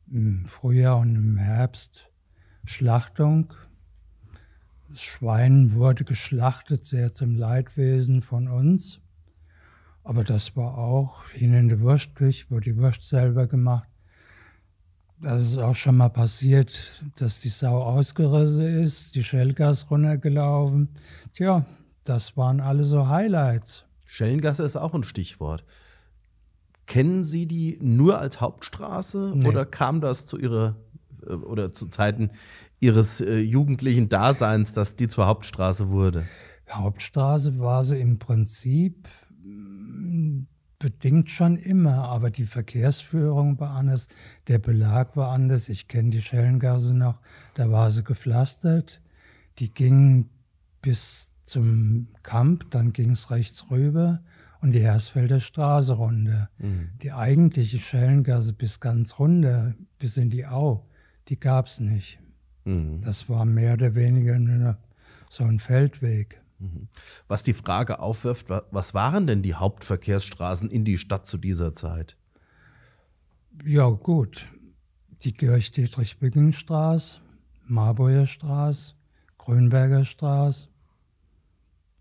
im 0.09 0.45
Frühjahr 0.47 0.99
und 0.99 1.13
im 1.13 1.35
Herbst, 1.35 2.09
Schlachtung. 2.63 3.53
Das 4.87 5.03
Schwein 5.03 5.73
wurde 5.73 6.05
geschlachtet, 6.05 6.85
sehr 6.85 7.11
zum 7.13 7.35
Leidwesen 7.35 8.21
von 8.21 8.47
uns. 8.47 9.01
Aber 10.05 10.23
das 10.23 10.55
war 10.55 10.77
auch 10.77 11.25
hin 11.31 11.53
in 11.53 11.67
der 11.67 11.81
Wurstküche, 11.81 12.49
wurde 12.49 12.71
die 12.71 12.77
Wurst 12.77 13.03
selber 13.03 13.47
gemacht. 13.47 13.89
Das 15.19 15.43
ist 15.43 15.57
auch 15.57 15.75
schon 15.75 15.97
mal 15.97 16.09
passiert, 16.09 17.03
dass 17.17 17.41
die 17.41 17.49
Sau 17.49 17.81
ausgerissen 17.81 18.83
ist, 18.83 19.15
die 19.15 19.23
Schellgas 19.23 19.91
runtergelaufen. 19.91 20.89
Tja, 21.33 21.65
das 22.05 22.37
waren 22.37 22.61
alle 22.61 22.85
so 22.85 23.09
Highlights. 23.09 23.83
Schellengasse 24.05 24.63
ist 24.63 24.77
auch 24.77 24.93
ein 24.93 25.03
Stichwort. 25.03 25.65
Kennen 26.85 27.23
Sie 27.23 27.47
die 27.47 27.77
nur 27.81 28.19
als 28.19 28.41
Hauptstraße 28.41 29.33
nee. 29.35 29.47
oder 29.47 29.65
kam 29.65 30.01
das 30.01 30.25
zu 30.25 30.37
Ihrer 30.37 30.75
äh, 31.25 31.33
oder 31.33 31.71
zu 31.71 31.87
Zeiten 31.87 32.31
Ihres 32.79 33.21
äh, 33.21 33.39
jugendlichen 33.39 34.09
Daseins, 34.09 34.73
dass 34.73 34.95
die 34.95 35.07
zur 35.07 35.27
Hauptstraße 35.27 35.89
wurde? 35.89 36.25
Hauptstraße 36.69 37.59
war 37.59 37.83
sie 37.83 37.99
im 37.99 38.19
Prinzip 38.19 39.07
mm, 39.43 40.41
bedingt 40.79 41.31
schon 41.31 41.57
immer, 41.57 42.09
aber 42.09 42.29
die 42.29 42.45
Verkehrsführung 42.45 43.59
war 43.59 43.71
anders, 43.71 44.07
der 44.47 44.59
Belag 44.59 45.15
war 45.15 45.31
anders. 45.31 45.69
Ich 45.69 45.87
kenne 45.87 46.09
die 46.09 46.21
Schellengasse 46.21 46.93
noch, 46.93 47.19
da 47.55 47.71
war 47.71 47.89
sie 47.91 48.03
gepflastert. 48.03 49.01
Die 49.59 49.73
ging 49.73 50.29
bis 50.81 51.31
zum 51.43 52.09
Kamp, 52.23 52.69
dann 52.71 52.91
ging 52.91 53.11
es 53.11 53.31
rechts 53.31 53.71
rüber 53.71 54.21
und 54.65 54.71
die 54.71 54.81
Hersfelder 54.81 55.39
Straße 55.39 55.93
runter. 55.93 56.49
Mhm. 56.57 56.89
Die 57.03 57.11
eigentliche 57.11 57.77
Schellengasse 57.77 58.51
bis 58.51 58.79
ganz 58.79 59.19
runter, 59.19 59.75
bis 59.99 60.17
in 60.17 60.31
die 60.31 60.47
Au, 60.47 60.87
die 61.27 61.39
gab 61.39 61.67
es 61.67 61.79
nicht. 61.79 62.17
Mhm. 62.63 62.99
Das 63.01 63.29
war 63.29 63.45
mehr 63.45 63.73
oder 63.73 63.93
weniger 63.93 64.39
nur 64.39 64.79
so 65.29 65.43
ein 65.43 65.59
Feldweg. 65.59 66.41
Mhm. 66.57 66.87
Was 67.27 67.43
die 67.43 67.53
Frage 67.53 67.99
aufwirft, 67.99 68.47
was 68.49 68.95
waren 68.95 69.27
denn 69.27 69.43
die 69.43 69.53
Hauptverkehrsstraßen 69.53 70.71
in 70.71 70.83
die 70.83 70.97
Stadt 70.97 71.27
zu 71.27 71.37
dieser 71.37 71.75
Zeit? 71.75 72.17
Ja, 73.63 73.87
gut. 73.91 74.47
Die 75.21 75.31
Kirch-Dietrich-Bücking-Straße, 75.31 77.19
Marburger 77.67 78.25
Straße, 78.25 78.95
Grünberger 79.37 80.05
Straße, 80.05 80.69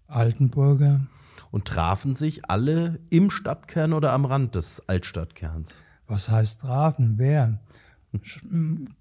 Altenburger. 0.06 1.06
Und 1.54 1.66
trafen 1.66 2.16
sich 2.16 2.50
alle 2.50 2.98
im 3.10 3.30
Stadtkern 3.30 3.92
oder 3.92 4.12
am 4.12 4.24
Rand 4.24 4.56
des 4.56 4.88
Altstadtkerns? 4.88 5.84
Was 6.08 6.28
heißt 6.28 6.62
trafen? 6.62 7.14
Wer? 7.16 7.60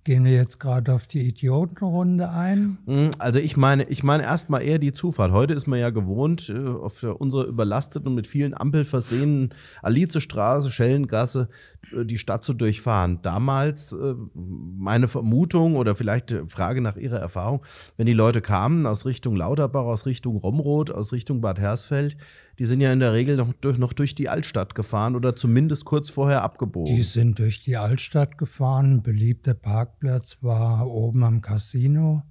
Gehen 0.03 0.25
wir 0.25 0.31
jetzt 0.31 0.59
gerade 0.59 0.93
auf 0.93 1.07
die 1.07 1.27
Idiotenrunde 1.27 2.29
ein? 2.29 2.77
Hm, 2.85 3.11
also 3.19 3.39
ich 3.39 3.57
meine, 3.57 3.83
ich 3.83 4.03
meine 4.03 4.23
erstmal 4.23 4.63
eher 4.63 4.79
die 4.79 4.93
Zufahrt. 4.93 5.31
Heute 5.31 5.53
ist 5.53 5.67
man 5.67 5.79
ja 5.79 5.89
gewohnt, 5.89 6.49
äh, 6.49 6.67
auf 6.67 7.03
unserer 7.03 7.45
überlasteten 7.45 8.07
und 8.07 8.15
mit 8.15 8.27
vielen 8.27 8.53
Ampeln 8.53 8.85
versehenen 8.85 9.53
Alizestraße, 9.81 10.71
Schellengasse, 10.71 11.49
äh, 11.91 12.05
die 12.05 12.17
Stadt 12.17 12.43
zu 12.43 12.53
durchfahren. 12.53 13.19
Damals 13.21 13.93
äh, 13.93 14.15
meine 14.33 15.07
Vermutung 15.07 15.75
oder 15.75 15.95
vielleicht 15.95 16.35
Frage 16.47 16.81
nach 16.81 16.97
Ihrer 16.97 17.19
Erfahrung, 17.19 17.63
wenn 17.97 18.05
die 18.05 18.13
Leute 18.13 18.41
kamen 18.41 18.85
aus 18.85 19.05
Richtung 19.05 19.35
Lauterbach, 19.35 19.83
aus 19.83 20.05
Richtung 20.05 20.37
Romroth, 20.37 20.91
aus 20.91 21.13
Richtung 21.13 21.41
Bad 21.41 21.59
Hersfeld, 21.59 22.17
die 22.59 22.65
sind 22.65 22.81
ja 22.81 22.93
in 22.93 22.99
der 22.99 23.13
Regel 23.13 23.35
noch 23.35 23.51
durch, 23.53 23.77
noch 23.77 23.93
durch 23.93 24.13
die 24.13 24.29
Altstadt 24.29 24.75
gefahren 24.75 25.15
oder 25.15 25.35
zumindest 25.35 25.85
kurz 25.85 26.09
vorher 26.09 26.43
abgebogen. 26.43 26.95
Die 26.95 27.01
sind 27.01 27.39
durch 27.39 27.61
die 27.61 27.77
Altstadt 27.77 28.37
gefahren. 28.37 29.01
Beliebter 29.01 29.53
Parkplatz 29.53 30.37
war 30.41 30.87
oben 30.87 31.23
am 31.23 31.41
Casino, 31.41 32.23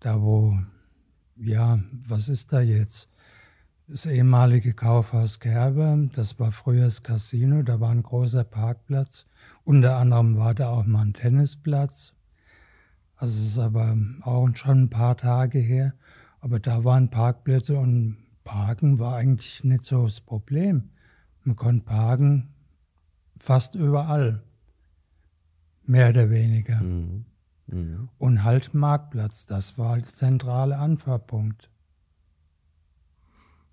da 0.00 0.22
wo, 0.22 0.58
ja, 1.36 1.80
was 2.06 2.28
ist 2.28 2.52
da 2.52 2.60
jetzt? 2.60 3.08
Das 3.88 4.06
ehemalige 4.06 4.72
Kaufhaus 4.72 5.38
Kerber, 5.38 5.96
das 6.12 6.38
war 6.40 6.50
früher 6.50 6.84
das 6.84 7.02
Casino, 7.02 7.62
da 7.62 7.80
war 7.80 7.90
ein 7.90 8.02
großer 8.02 8.42
Parkplatz. 8.44 9.26
Unter 9.64 9.96
anderem 9.96 10.36
war 10.36 10.54
da 10.54 10.70
auch 10.70 10.86
mal 10.86 11.02
ein 11.02 11.12
Tennisplatz. 11.12 12.14
Also 13.16 13.40
es 13.40 13.46
ist 13.46 13.58
aber 13.58 13.96
auch 14.22 14.48
schon 14.54 14.82
ein 14.82 14.90
paar 14.90 15.16
Tage 15.16 15.58
her. 15.58 15.94
Aber 16.40 16.60
da 16.60 16.84
waren 16.84 17.10
Parkplätze 17.10 17.76
und 17.76 18.16
Parken 18.46 19.00
war 19.00 19.16
eigentlich 19.16 19.64
nicht 19.64 19.84
so 19.84 20.04
das 20.04 20.20
Problem. 20.20 20.90
Man 21.42 21.56
konnte 21.56 21.84
parken 21.84 22.54
fast 23.38 23.74
überall, 23.74 24.42
mehr 25.84 26.10
oder 26.10 26.30
weniger. 26.30 26.80
Mhm. 26.80 27.24
Mhm. 27.66 28.08
Und 28.18 28.44
halt 28.44 28.72
Marktplatz, 28.72 29.46
das 29.46 29.76
war 29.76 29.96
der 29.96 30.06
zentrale 30.06 30.78
Anfahrpunkt. 30.78 31.70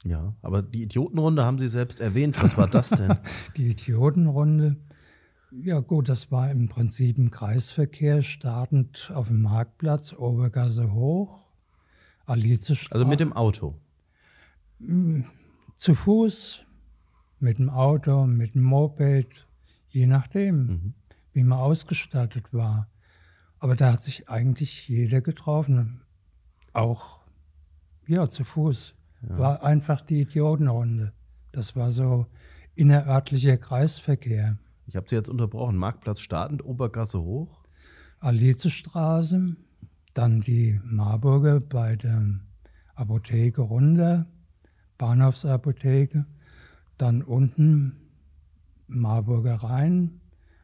Ja, 0.03 0.33
aber 0.41 0.63
die 0.63 0.83
Idiotenrunde 0.83 1.45
haben 1.45 1.59
Sie 1.59 1.69
selbst 1.69 1.99
erwähnt. 2.01 2.41
Was 2.41 2.57
war 2.57 2.67
das 2.67 2.89
denn? 2.89 3.17
die 3.55 3.69
Idiotenrunde, 3.69 4.77
ja 5.51 5.79
gut, 5.79 6.09
das 6.09 6.31
war 6.31 6.49
im 6.49 6.67
Prinzip 6.67 7.19
ein 7.19 7.29
Kreisverkehr, 7.29 8.23
startend 8.23 9.11
auf 9.13 9.27
dem 9.27 9.43
Marktplatz, 9.43 10.13
Obergasse 10.13 10.91
hoch, 10.91 11.39
Alice 12.25 12.87
Also 12.89 13.05
mit 13.05 13.19
dem 13.19 13.33
Auto? 13.33 13.75
Zu 15.77 15.95
Fuß, 15.95 16.65
mit 17.39 17.59
dem 17.59 17.69
Auto, 17.69 18.25
mit 18.25 18.55
dem 18.55 18.63
Moped, 18.63 19.47
je 19.89 20.07
nachdem, 20.07 20.55
mhm. 20.65 20.93
wie 21.33 21.43
man 21.43 21.59
ausgestattet 21.59 22.53
war. 22.53 22.87
Aber 23.59 23.75
da 23.75 23.93
hat 23.93 24.03
sich 24.03 24.29
eigentlich 24.29 24.87
jeder 24.87 25.21
getroffen. 25.21 26.01
Auch, 26.73 27.19
ja, 28.07 28.29
zu 28.29 28.43
Fuß. 28.43 28.95
Ja. 29.29 29.37
War 29.37 29.63
einfach 29.63 30.01
die 30.01 30.21
Idiotenrunde. 30.21 31.13
Das 31.51 31.75
war 31.75 31.91
so 31.91 32.27
innerörtlicher 32.75 33.57
Kreisverkehr. 33.57 34.57
Ich 34.85 34.95
habe 34.95 35.07
Sie 35.09 35.15
jetzt 35.15 35.29
unterbrochen. 35.29 35.77
Marktplatz 35.77 36.19
startend, 36.19 36.65
Obergasse 36.65 37.21
hoch? 37.21 37.63
Alizestraße, 38.19 39.55
dann 40.13 40.41
die 40.41 40.79
Marburger 40.83 41.59
bei 41.59 41.95
der 41.95 42.39
Apotheke 42.95 43.61
runter, 43.61 44.27
Bahnhofsapotheke, 45.03 46.25
dann 46.97 47.23
unten 47.23 47.97
Marburger 48.87 49.55
Rhein, 49.55 50.21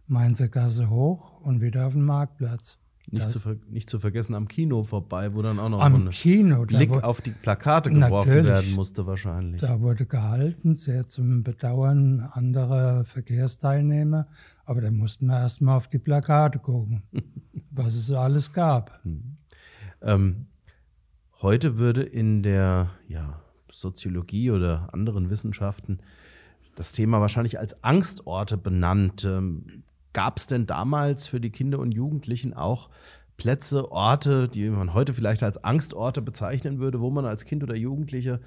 Mainzer 0.08 0.47
Gasse 0.47 0.89
hoch 0.89 1.41
und 1.41 1.60
wieder 1.60 1.88
auf 1.88 1.93
den 1.93 2.04
Marktplatz. 2.04 2.78
Nicht 3.12 3.30
zu, 3.32 3.39
nicht 3.69 3.89
zu, 3.89 3.99
vergessen 3.99 4.36
am 4.36 4.47
Kino 4.47 4.84
vorbei, 4.84 5.34
wo 5.34 5.41
dann 5.41 5.60
auch 5.60 5.67
noch 5.67 5.82
am 5.82 6.10
Kino, 6.12 6.65
Blick 6.65 6.91
auf 7.04 7.19
die 7.19 7.32
Plakate 7.32 7.89
geworfen 7.89 8.45
werden 8.45 8.75
musste 8.75 9.06
wahrscheinlich. 9.06 9.60
Da 9.60 9.82
wurde 9.82 10.06
gehalten, 10.06 10.73
sehr 10.75 11.06
zum 11.06 11.43
Bedauern 11.43 12.21
anderer 12.21 13.04
Verkehrsteilnehmer. 13.04 14.28
Aber 14.63 14.80
da 14.80 14.89
mussten 14.89 15.25
wir 15.25 15.38
erstmal 15.38 15.75
auf 15.75 15.89
die 15.89 15.99
Plakate 15.99 16.60
gucken, 16.60 17.04
was 17.71 17.93
es 17.95 18.08
so 18.08 18.17
alles 18.17 18.54
gab. 18.54 19.04
Hm. 19.04 19.36
Ähm, 20.02 20.45
heute 21.41 21.78
würde 21.78 22.04
in 22.04 22.41
der 22.41 22.91
ja, 23.10 23.41
Soziologie 23.71 24.51
oder 24.51 24.89
anderen 24.93 25.29
Wissenschaften 25.29 25.99
das 26.75 26.93
Thema 26.93 27.19
wahrscheinlich 27.19 27.60
als 27.60 27.84
Angstorte 27.84 28.58
benannt. 28.58 29.25
Ähm, 29.25 29.84
Gab 30.13 30.38
es 30.39 30.47
denn 30.47 30.65
damals 30.65 31.27
für 31.27 31.39
die 31.39 31.51
Kinder 31.51 31.77
und 31.77 31.91
Jugendlichen 31.91 32.53
auch 32.53 32.89
Plätze, 33.38 33.91
Orte, 33.91 34.47
die 34.47 34.69
man 34.69 34.93
heute 34.93 35.13
vielleicht 35.13 35.43
als 35.43 35.63
Angstorte 35.63 36.21
bezeichnen 36.21 36.79
würde, 36.79 36.99
wo 36.99 37.12
man 37.12 37.25
als 37.25 37.45
Kind 37.45 37.63
oder 37.63 37.75
Jugendlicher 37.75 38.39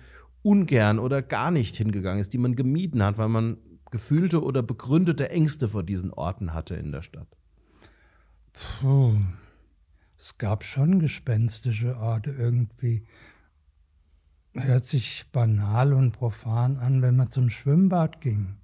ungern 0.43 0.99
oder 0.99 1.23
gar 1.23 1.51
nicht 1.51 1.77
hingegangen 1.77 2.21
ist, 2.21 2.33
die 2.33 2.39
man 2.39 2.57
gemieden 2.57 3.03
hat, 3.03 3.17
weil 3.17 3.29
man 3.29 3.59
gefühlte 3.91 4.43
oder 4.43 4.63
begründete 4.63 5.31
Ängste 5.31 5.69
vor 5.69 5.83
diesen 5.83 6.13
Orten 6.13 6.53
hatte 6.53 6.75
in 6.75 6.91
der 6.91 7.03
Stadt? 7.03 7.29
Puh. 8.53 9.17
Es 10.19 10.39
gab 10.39 10.65
schon 10.65 11.01
gespenstische 11.01 11.97
Orte 11.97 12.31
irgendwie. 12.31 13.05
Hört 14.55 14.85
sich 14.85 15.27
banal 15.33 15.95
und 15.95 16.13
profan 16.13 16.77
an, 16.77 17.01
wenn 17.01 17.17
man 17.17 17.31
zum 17.31 17.49
Schwimmbad 17.49 18.21
ging. 18.21 18.57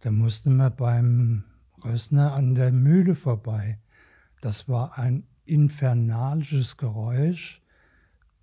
Da 0.00 0.10
musste 0.12 0.50
man 0.50 0.74
beim 0.76 1.44
Rössner 1.84 2.32
an 2.32 2.54
der 2.54 2.70
Mühle 2.70 3.14
vorbei. 3.16 3.78
Das 4.40 4.68
war 4.68 4.98
ein 4.98 5.24
infernalisches 5.44 6.76
Geräusch. 6.76 7.60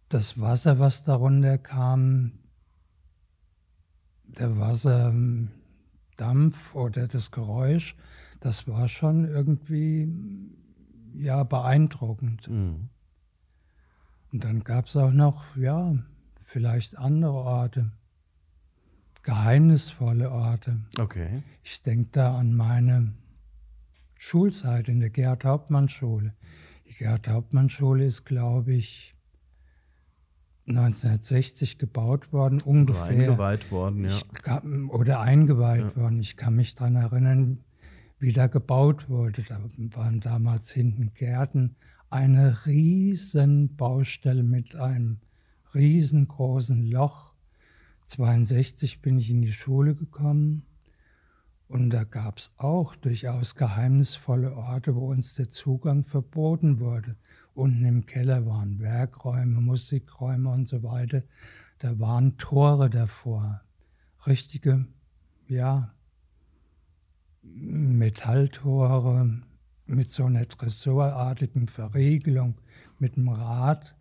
Das 0.09 0.41
Wasser, 0.41 0.79
was 0.79 1.05
darunter 1.05 1.57
kam, 1.57 2.33
der 4.25 4.57
Wasserdampf 4.59 5.55
oder 6.75 7.07
das 7.07 7.31
Geräusch, 7.31 7.95
das 8.39 8.67
war 8.67 8.89
schon 8.89 9.25
irgendwie 9.25 10.11
ja 11.15 11.43
beeindruckend. 11.43 12.49
Mhm. 12.49 12.89
Und 14.31 14.43
dann 14.43 14.63
gab 14.63 14.87
es 14.87 14.97
auch 14.97 15.11
noch, 15.11 15.55
ja, 15.55 15.95
vielleicht 16.53 16.99
andere 16.99 17.33
Orte, 17.33 17.91
geheimnisvolle 19.23 20.29
Orte. 20.29 20.79
Okay. 20.99 21.41
Ich 21.63 21.81
denke 21.81 22.09
da 22.11 22.37
an 22.37 22.53
meine 22.53 23.13
Schulzeit 24.19 24.87
in 24.87 24.99
der 24.99 25.09
Gerhard-Hauptmann-Schule. 25.09 26.33
Die 26.87 26.93
Gerhard-Hauptmann-Schule 26.93 28.05
ist, 28.05 28.25
glaube 28.25 28.73
ich, 28.73 29.15
1960 30.67 31.79
gebaut 31.79 32.31
worden, 32.31 32.61
ungefähr. 32.61 33.01
Oder 33.01 33.09
eingeweiht 33.09 33.71
worden, 33.71 34.05
ja. 34.05 34.19
Kann, 34.33 34.89
oder 34.89 35.21
eingeweiht 35.21 35.95
ja. 35.95 35.95
worden. 35.95 36.19
Ich 36.19 36.37
kann 36.37 36.55
mich 36.55 36.75
daran 36.75 36.95
erinnern, 36.95 37.63
wie 38.19 38.31
da 38.31 38.45
gebaut 38.45 39.09
wurde. 39.09 39.41
Da 39.41 39.59
waren 39.95 40.19
damals 40.19 40.71
hinten 40.71 41.15
Gärten, 41.15 41.75
eine 42.11 42.67
riesen 42.67 43.75
Baustelle 43.75 44.43
mit 44.43 44.75
einem 44.75 45.17
riesengroßen 45.73 46.83
Loch. 46.83 47.33
62 48.05 49.01
bin 49.01 49.17
ich 49.17 49.29
in 49.29 49.41
die 49.41 49.53
Schule 49.53 49.95
gekommen 49.95 50.65
und 51.67 51.89
da 51.89 52.03
gab 52.03 52.37
es 52.37 52.53
auch 52.57 52.95
durchaus 52.95 53.55
geheimnisvolle 53.55 54.55
Orte, 54.55 54.95
wo 54.95 55.09
uns 55.09 55.35
der 55.35 55.49
Zugang 55.49 56.03
verboten 56.03 56.79
wurde. 56.79 57.15
Unten 57.55 57.85
im 57.85 58.05
Keller 58.05 58.45
waren 58.45 58.79
Werkräume, 58.79 59.61
Musikräume 59.61 60.51
und 60.51 60.67
so 60.67 60.83
weiter. 60.83 61.23
Da 61.79 61.99
waren 61.99 62.37
Tore 62.37 62.89
davor. 62.89 63.61
Richtige, 64.27 64.85
ja, 65.47 65.93
Metalltore 67.41 69.41
mit 69.85 70.09
so 70.09 70.25
einer 70.25 70.47
tresorartigen 70.47 71.67
Verriegelung, 71.67 72.55
mit 72.99 73.15
dem 73.15 73.29
Rad. 73.29 73.95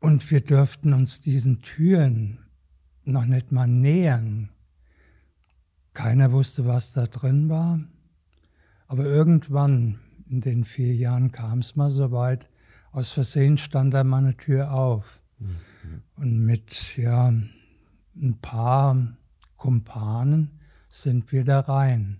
Und 0.00 0.30
wir 0.30 0.40
dürften 0.40 0.92
uns 0.92 1.20
diesen 1.20 1.60
Türen 1.60 2.38
noch 3.04 3.24
nicht 3.24 3.52
mal 3.52 3.66
nähern. 3.66 4.50
Keiner 5.92 6.30
wusste, 6.32 6.66
was 6.66 6.92
da 6.92 7.06
drin 7.06 7.48
war. 7.48 7.80
Aber 8.86 9.04
irgendwann 9.04 9.98
in 10.28 10.40
den 10.40 10.64
vier 10.64 10.94
Jahren 10.94 11.32
kam 11.32 11.60
es 11.60 11.74
mal 11.74 11.90
so 11.90 12.12
weit, 12.12 12.48
aus 12.92 13.10
Versehen 13.10 13.58
stand 13.58 13.94
da 13.94 14.04
mal 14.04 14.18
eine 14.18 14.36
Tür 14.36 14.72
auf. 14.72 15.22
Mhm. 15.38 16.02
Und 16.16 16.44
mit 16.44 16.96
ja, 16.96 17.28
ein 17.28 18.38
paar 18.40 19.16
Kumpanen 19.56 20.60
sind 20.88 21.32
wir 21.32 21.44
da 21.44 21.60
rein. 21.60 22.18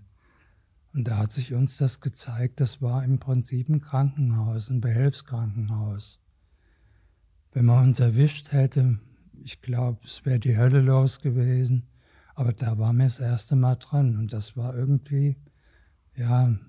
Und 0.93 1.07
da 1.07 1.17
hat 1.17 1.31
sich 1.31 1.53
uns 1.53 1.77
das 1.77 2.01
gezeigt, 2.01 2.59
das 2.59 2.81
war 2.81 3.03
im 3.03 3.19
Prinzip 3.19 3.69
ein 3.69 3.81
Krankenhaus, 3.81 4.69
ein 4.69 4.81
Behelfskrankenhaus. 4.81 6.19
Wenn 7.51 7.65
man 7.65 7.87
uns 7.87 7.99
erwischt 7.99 8.51
hätte, 8.51 8.99
ich 9.43 9.61
glaube, 9.61 9.99
es 10.05 10.25
wäre 10.25 10.39
die 10.39 10.57
Hölle 10.57 10.81
los 10.81 11.21
gewesen. 11.21 11.87
Aber 12.35 12.53
da 12.53 12.77
waren 12.77 12.97
wir 12.97 13.05
das 13.05 13.19
erste 13.19 13.55
Mal 13.55 13.75
dran 13.75 14.17
und 14.17 14.31
das 14.31 14.55
war 14.55 14.75
irgendwie, 14.75 15.35
ja, 16.15 16.45
ein 16.45 16.59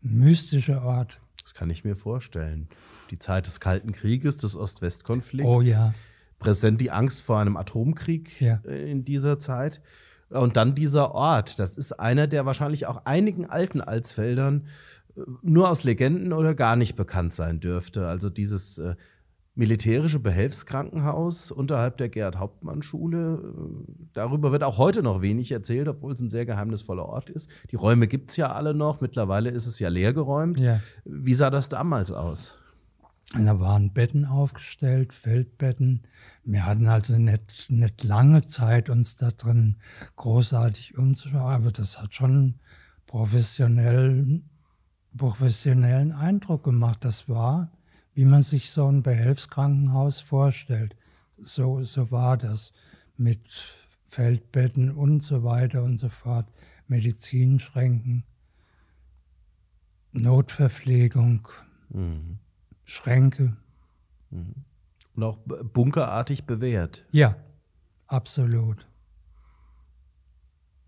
mystischer 0.00 0.84
Ort. 0.84 1.20
Das 1.42 1.54
kann 1.54 1.70
ich 1.70 1.82
mir 1.82 1.96
vorstellen. 1.96 2.68
Die 3.10 3.18
Zeit 3.18 3.46
des 3.46 3.58
Kalten 3.58 3.92
Krieges, 3.92 4.36
des 4.36 4.54
Ost-West-Konflikts. 4.54 5.48
Oh 5.48 5.60
ja. 5.60 5.94
Präsent 6.38 6.80
die 6.80 6.90
Angst 6.90 7.22
vor 7.22 7.40
einem 7.40 7.56
Atomkrieg 7.56 8.40
ja. 8.40 8.56
In 8.66 9.04
dieser 9.04 9.38
Zeit. 9.38 9.80
Und 10.30 10.56
dann 10.56 10.74
dieser 10.74 11.12
Ort, 11.12 11.58
das 11.58 11.78
ist 11.78 11.92
einer, 11.92 12.26
der 12.26 12.44
wahrscheinlich 12.46 12.86
auch 12.86 13.06
einigen 13.06 13.46
alten 13.46 13.80
Alsfeldern 13.80 14.66
äh, 15.16 15.22
nur 15.42 15.70
aus 15.70 15.84
Legenden 15.84 16.32
oder 16.32 16.54
gar 16.54 16.76
nicht 16.76 16.96
bekannt 16.96 17.32
sein 17.32 17.60
dürfte. 17.60 18.06
Also 18.06 18.28
dieses 18.28 18.78
äh, 18.78 18.94
militärische 19.58 20.20
Behelfskrankenhaus 20.20 21.50
unterhalb 21.50 21.96
der 21.96 22.08
Gerhard-Hauptmann-Schule. 22.08 23.42
Darüber 24.12 24.52
wird 24.52 24.62
auch 24.62 24.78
heute 24.78 25.02
noch 25.02 25.20
wenig 25.20 25.50
erzählt, 25.50 25.88
obwohl 25.88 26.12
es 26.12 26.20
ein 26.20 26.28
sehr 26.28 26.46
geheimnisvoller 26.46 27.04
Ort 27.04 27.28
ist. 27.28 27.50
Die 27.72 27.76
Räume 27.76 28.06
gibt 28.06 28.30
es 28.30 28.36
ja 28.36 28.52
alle 28.52 28.72
noch. 28.72 29.00
Mittlerweile 29.00 29.50
ist 29.50 29.66
es 29.66 29.80
ja 29.80 29.88
leergeräumt. 29.88 30.60
Ja. 30.60 30.80
Wie 31.04 31.34
sah 31.34 31.50
das 31.50 31.68
damals 31.68 32.12
aus? 32.12 32.56
Da 33.32 33.58
waren 33.58 33.92
Betten 33.92 34.24
aufgestellt, 34.24 35.12
Feldbetten. 35.12 36.04
Wir 36.44 36.64
hatten 36.64 36.86
also 36.86 37.18
nicht, 37.18 37.68
nicht 37.68 38.04
lange 38.04 38.42
Zeit, 38.42 38.88
uns 38.88 39.16
da 39.16 39.32
drin 39.32 39.78
großartig 40.14 40.96
umzuschauen, 40.96 41.52
aber 41.52 41.72
das 41.72 42.00
hat 42.00 42.14
schon 42.14 42.60
professionell, 43.06 44.40
professionellen 45.16 46.12
Eindruck 46.12 46.62
gemacht. 46.62 47.04
Das 47.04 47.28
war 47.28 47.72
wie 48.18 48.24
man 48.24 48.42
sich 48.42 48.72
so 48.72 48.90
ein 48.90 49.04
Behelfskrankenhaus 49.04 50.20
vorstellt. 50.20 50.96
So, 51.36 51.84
so 51.84 52.10
war 52.10 52.36
das 52.36 52.72
mit 53.16 53.38
Feldbetten 54.08 54.90
und 54.90 55.22
so 55.22 55.44
weiter 55.44 55.84
und 55.84 55.98
so 55.98 56.08
fort, 56.08 56.50
Medizinschränken, 56.88 58.24
Notverpflegung, 60.10 61.46
mhm. 61.90 62.40
Schränke. 62.82 63.56
Mhm. 64.30 64.64
Und 65.14 65.22
auch 65.22 65.38
bunkerartig 65.72 66.44
bewährt. 66.44 67.04
Ja, 67.12 67.36
absolut. 68.08 68.88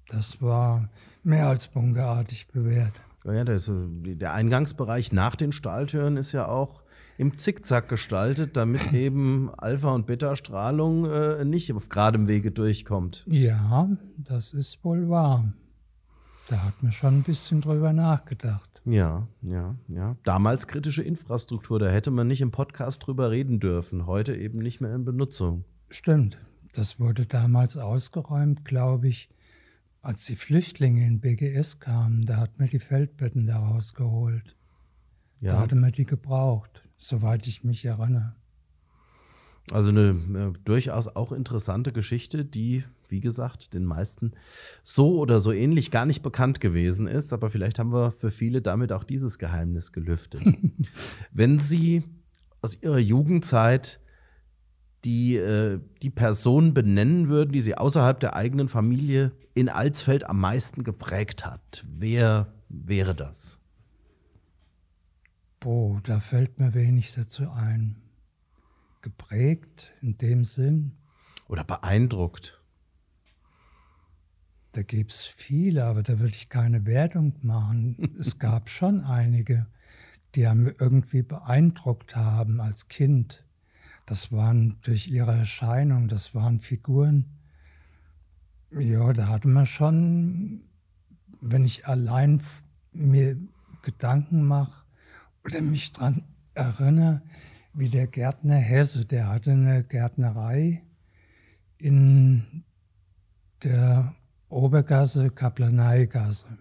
Das 0.08 0.42
war 0.42 0.90
mehr 1.22 1.46
als 1.46 1.68
bunkerartig 1.68 2.48
bewährt. 2.48 3.00
Ja, 3.24 3.44
das, 3.44 3.70
der 3.70 4.34
Eingangsbereich 4.34 5.12
nach 5.12 5.36
den 5.36 5.52
Stahltüren 5.52 6.16
ist 6.16 6.32
ja 6.32 6.48
auch 6.48 6.82
im 7.20 7.36
Zickzack 7.36 7.88
gestaltet, 7.88 8.56
damit 8.56 8.92
eben 8.94 9.50
Alpha- 9.54 9.94
und 9.94 10.06
Beta-Strahlung 10.06 11.04
äh, 11.04 11.44
nicht 11.44 11.70
auf 11.74 11.90
geradem 11.90 12.28
Wege 12.28 12.50
durchkommt. 12.50 13.24
Ja, 13.26 13.90
das 14.16 14.54
ist 14.54 14.82
wohl 14.82 15.10
wahr. 15.10 15.52
Da 16.48 16.64
hat 16.64 16.82
man 16.82 16.92
schon 16.92 17.18
ein 17.18 17.22
bisschen 17.22 17.60
drüber 17.60 17.92
nachgedacht. 17.92 18.80
Ja, 18.86 19.28
ja, 19.42 19.76
ja. 19.88 20.16
Damals 20.24 20.66
kritische 20.66 21.02
Infrastruktur, 21.02 21.78
da 21.78 21.90
hätte 21.90 22.10
man 22.10 22.26
nicht 22.26 22.40
im 22.40 22.52
Podcast 22.52 23.06
drüber 23.06 23.30
reden 23.30 23.60
dürfen. 23.60 24.06
Heute 24.06 24.34
eben 24.34 24.58
nicht 24.58 24.80
mehr 24.80 24.94
in 24.94 25.04
Benutzung. 25.04 25.64
Stimmt. 25.90 26.38
Das 26.72 26.98
wurde 26.98 27.26
damals 27.26 27.76
ausgeräumt, 27.76 28.64
glaube 28.64 29.08
ich, 29.08 29.28
als 30.00 30.24
die 30.24 30.36
Flüchtlinge 30.36 31.06
in 31.06 31.20
BGS 31.20 31.80
kamen. 31.80 32.24
Da 32.24 32.38
hat 32.38 32.58
man 32.58 32.68
die 32.68 32.78
Feldbetten 32.78 33.46
da 33.46 33.58
rausgeholt. 33.58 34.56
Ja. 35.40 35.52
Da 35.52 35.58
hatte 35.60 35.76
man 35.76 35.92
die 35.92 36.06
gebraucht 36.06 36.82
soweit 37.00 37.48
ich 37.48 37.64
mich 37.64 37.84
erinnere. 37.84 38.36
Also 39.72 39.90
eine 39.90 40.10
äh, 40.10 40.52
durchaus 40.64 41.08
auch 41.08 41.32
interessante 41.32 41.92
Geschichte, 41.92 42.44
die 42.44 42.84
wie 43.10 43.20
gesagt, 43.20 43.74
den 43.74 43.84
meisten 43.84 44.32
so 44.82 45.18
oder 45.18 45.40
so 45.40 45.52
ähnlich 45.52 45.90
gar 45.90 46.06
nicht 46.06 46.22
bekannt 46.22 46.60
gewesen 46.60 47.06
ist. 47.06 47.32
Aber 47.32 47.50
vielleicht 47.50 47.78
haben 47.78 47.92
wir 47.92 48.12
für 48.12 48.30
viele 48.30 48.62
damit 48.62 48.92
auch 48.92 49.04
dieses 49.04 49.38
Geheimnis 49.38 49.92
gelüftet. 49.92 50.42
Wenn 51.32 51.58
Sie 51.58 52.04
aus 52.62 52.80
Ihrer 52.82 52.98
Jugendzeit 52.98 54.00
die, 55.04 55.36
äh, 55.36 55.80
die 56.02 56.10
Person 56.10 56.74
benennen 56.74 57.28
würden, 57.28 57.52
die 57.52 57.62
Sie 57.62 57.76
außerhalb 57.76 58.20
der 58.20 58.36
eigenen 58.36 58.68
Familie 58.68 59.32
in 59.54 59.68
Alsfeld 59.68 60.28
am 60.28 60.40
meisten 60.40 60.84
geprägt 60.84 61.44
hat, 61.46 61.84
wer 61.88 62.52
wäre 62.68 63.14
das? 63.14 63.59
Boah, 65.60 66.00
da 66.04 66.20
fällt 66.20 66.58
mir 66.58 66.72
wenig 66.72 67.12
dazu 67.12 67.50
ein. 67.50 68.00
Geprägt 69.02 69.92
in 70.00 70.16
dem 70.16 70.46
Sinn. 70.46 70.92
Oder 71.48 71.64
beeindruckt. 71.64 72.62
Da 74.72 74.82
gibt 74.82 75.10
es 75.10 75.26
viele, 75.26 75.84
aber 75.84 76.02
da 76.02 76.18
würde 76.18 76.32
ich 76.32 76.48
keine 76.48 76.86
Wertung 76.86 77.34
machen. 77.42 78.14
es 78.18 78.38
gab 78.38 78.70
schon 78.70 79.04
einige, 79.04 79.66
die 80.34 80.48
haben 80.48 80.66
irgendwie 80.78 81.22
beeindruckt 81.22 82.16
haben 82.16 82.62
als 82.62 82.88
Kind. 82.88 83.44
Das 84.06 84.32
waren 84.32 84.78
durch 84.80 85.08
ihre 85.08 85.36
Erscheinung, 85.36 86.08
das 86.08 86.34
waren 86.34 86.60
Figuren. 86.60 87.26
Ja, 88.70 89.12
da 89.12 89.28
hatte 89.28 89.48
man 89.48 89.66
schon, 89.66 90.62
wenn 91.42 91.66
ich 91.66 91.86
allein 91.86 92.40
mir 92.92 93.36
Gedanken 93.82 94.44
mache 94.44 94.84
oder 95.44 95.60
mich 95.60 95.92
daran 95.92 96.24
erinnere, 96.54 97.22
wie 97.72 97.88
der 97.88 98.06
Gärtner 98.06 98.56
Hesse, 98.56 99.04
der 99.04 99.28
hatte 99.28 99.52
eine 99.52 99.84
Gärtnerei 99.84 100.82
in 101.78 102.64
der 103.62 104.14
Obergasse, 104.48 105.30
Kaplaneigasse. 105.30 106.58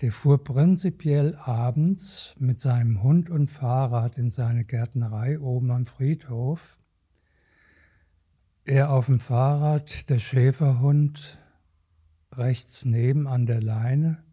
Der 0.00 0.10
fuhr 0.10 0.42
prinzipiell 0.42 1.36
abends 1.36 2.34
mit 2.38 2.60
seinem 2.60 3.02
Hund 3.02 3.30
und 3.30 3.46
Fahrrad 3.46 4.18
in 4.18 4.30
seine 4.30 4.64
Gärtnerei 4.64 5.38
oben 5.38 5.70
am 5.70 5.86
Friedhof. 5.86 6.78
Er 8.64 8.90
auf 8.90 9.06
dem 9.06 9.20
Fahrrad, 9.20 10.08
der 10.08 10.18
Schäferhund 10.18 11.38
rechts 12.32 12.84
neben 12.84 13.28
an 13.28 13.46
der 13.46 13.62
Leine. 13.62 14.23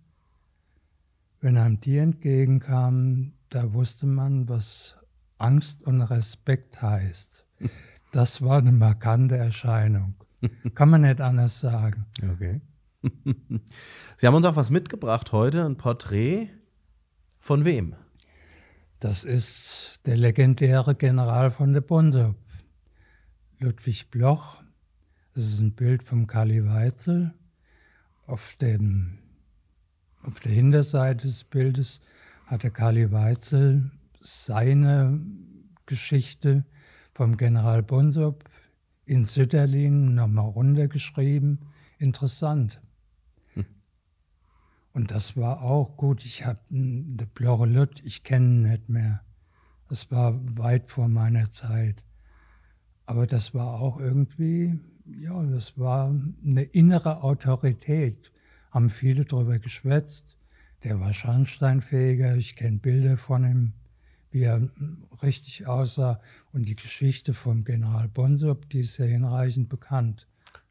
Wenn 1.41 1.57
einem 1.57 1.79
die 1.79 1.97
entgegenkam, 1.97 3.33
da 3.49 3.73
wusste 3.73 4.05
man, 4.05 4.47
was 4.47 4.95
Angst 5.39 5.83
und 5.83 6.01
Respekt 6.01 6.81
heißt. 6.83 7.45
Das 8.11 8.43
war 8.43 8.59
eine 8.59 8.71
markante 8.71 9.37
Erscheinung. 9.37 10.15
Kann 10.75 10.89
man 10.89 11.01
nicht 11.01 11.19
anders 11.19 11.59
sagen. 11.59 12.05
Okay. 12.21 12.61
Sie 14.17 14.27
haben 14.27 14.35
uns 14.35 14.45
auch 14.45 14.55
was 14.55 14.69
mitgebracht 14.69 15.31
heute, 15.31 15.65
ein 15.65 15.77
Porträt. 15.77 16.49
Von 17.39 17.65
wem? 17.65 17.95
Das 18.99 19.23
ist 19.23 19.99
der 20.05 20.17
legendäre 20.17 20.93
General 20.93 21.49
von 21.49 21.73
der 21.73 21.81
Bonsup, 21.81 22.35
Ludwig 23.57 24.11
Bloch. 24.11 24.61
Das 25.33 25.45
ist 25.45 25.59
ein 25.59 25.73
Bild 25.73 26.03
vom 26.03 26.27
Kali 26.27 26.63
Weitzel. 26.67 27.33
Auf, 28.27 28.57
dem, 28.57 29.17
auf 30.23 30.39
der 30.39 30.51
Hinterseite 30.51 31.27
des 31.27 31.43
Bildes 31.43 32.01
hat 32.45 32.63
der 32.63 32.71
Kali 32.71 33.11
Weitzel 33.11 33.91
seine 34.19 35.19
Geschichte 35.85 36.65
vom 37.13 37.37
General 37.37 37.83
Bonsup 37.83 38.43
in 39.05 39.23
Sütterlin 39.23 40.15
nochmal 40.15 40.49
runtergeschrieben. 40.49 41.59
Interessant. 41.97 42.81
Und 44.93 45.11
das 45.11 45.37
war 45.37 45.61
auch 45.61 45.95
gut. 45.95 46.25
Ich 46.25 46.45
habe 46.45 46.59
de 46.69 47.27
Blorelut, 47.33 48.01
ich 48.03 48.23
kenne 48.23 48.69
nicht 48.69 48.89
mehr. 48.89 49.21
Das 49.87 50.11
war 50.11 50.39
weit 50.57 50.91
vor 50.91 51.07
meiner 51.07 51.49
Zeit. 51.49 52.03
Aber 53.05 53.27
das 53.27 53.53
war 53.53 53.79
auch 53.79 53.99
irgendwie, 53.99 54.79
ja, 55.05 55.41
das 55.43 55.77
war 55.77 56.13
eine 56.45 56.63
innere 56.63 57.23
Autorität. 57.23 58.31
Haben 58.71 58.89
viele 58.89 59.25
darüber 59.25 59.59
geschwätzt. 59.59 60.37
Der 60.83 60.99
war 60.99 61.13
Schornsteinfähiger. 61.13 62.35
Ich 62.35 62.55
kenne 62.55 62.79
Bilder 62.79 63.17
von 63.17 63.43
ihm, 63.43 63.73
wie 64.31 64.43
er 64.43 64.69
richtig 65.21 65.67
aussah. 65.67 66.19
Und 66.51 66.67
die 66.67 66.75
Geschichte 66.75 67.33
vom 67.33 67.63
General 67.63 68.07
Bonsup, 68.07 68.69
die 68.69 68.79
ist 68.79 68.95
sehr 68.95 69.07
hinreichend 69.07 69.69
bekannt. 69.69 70.27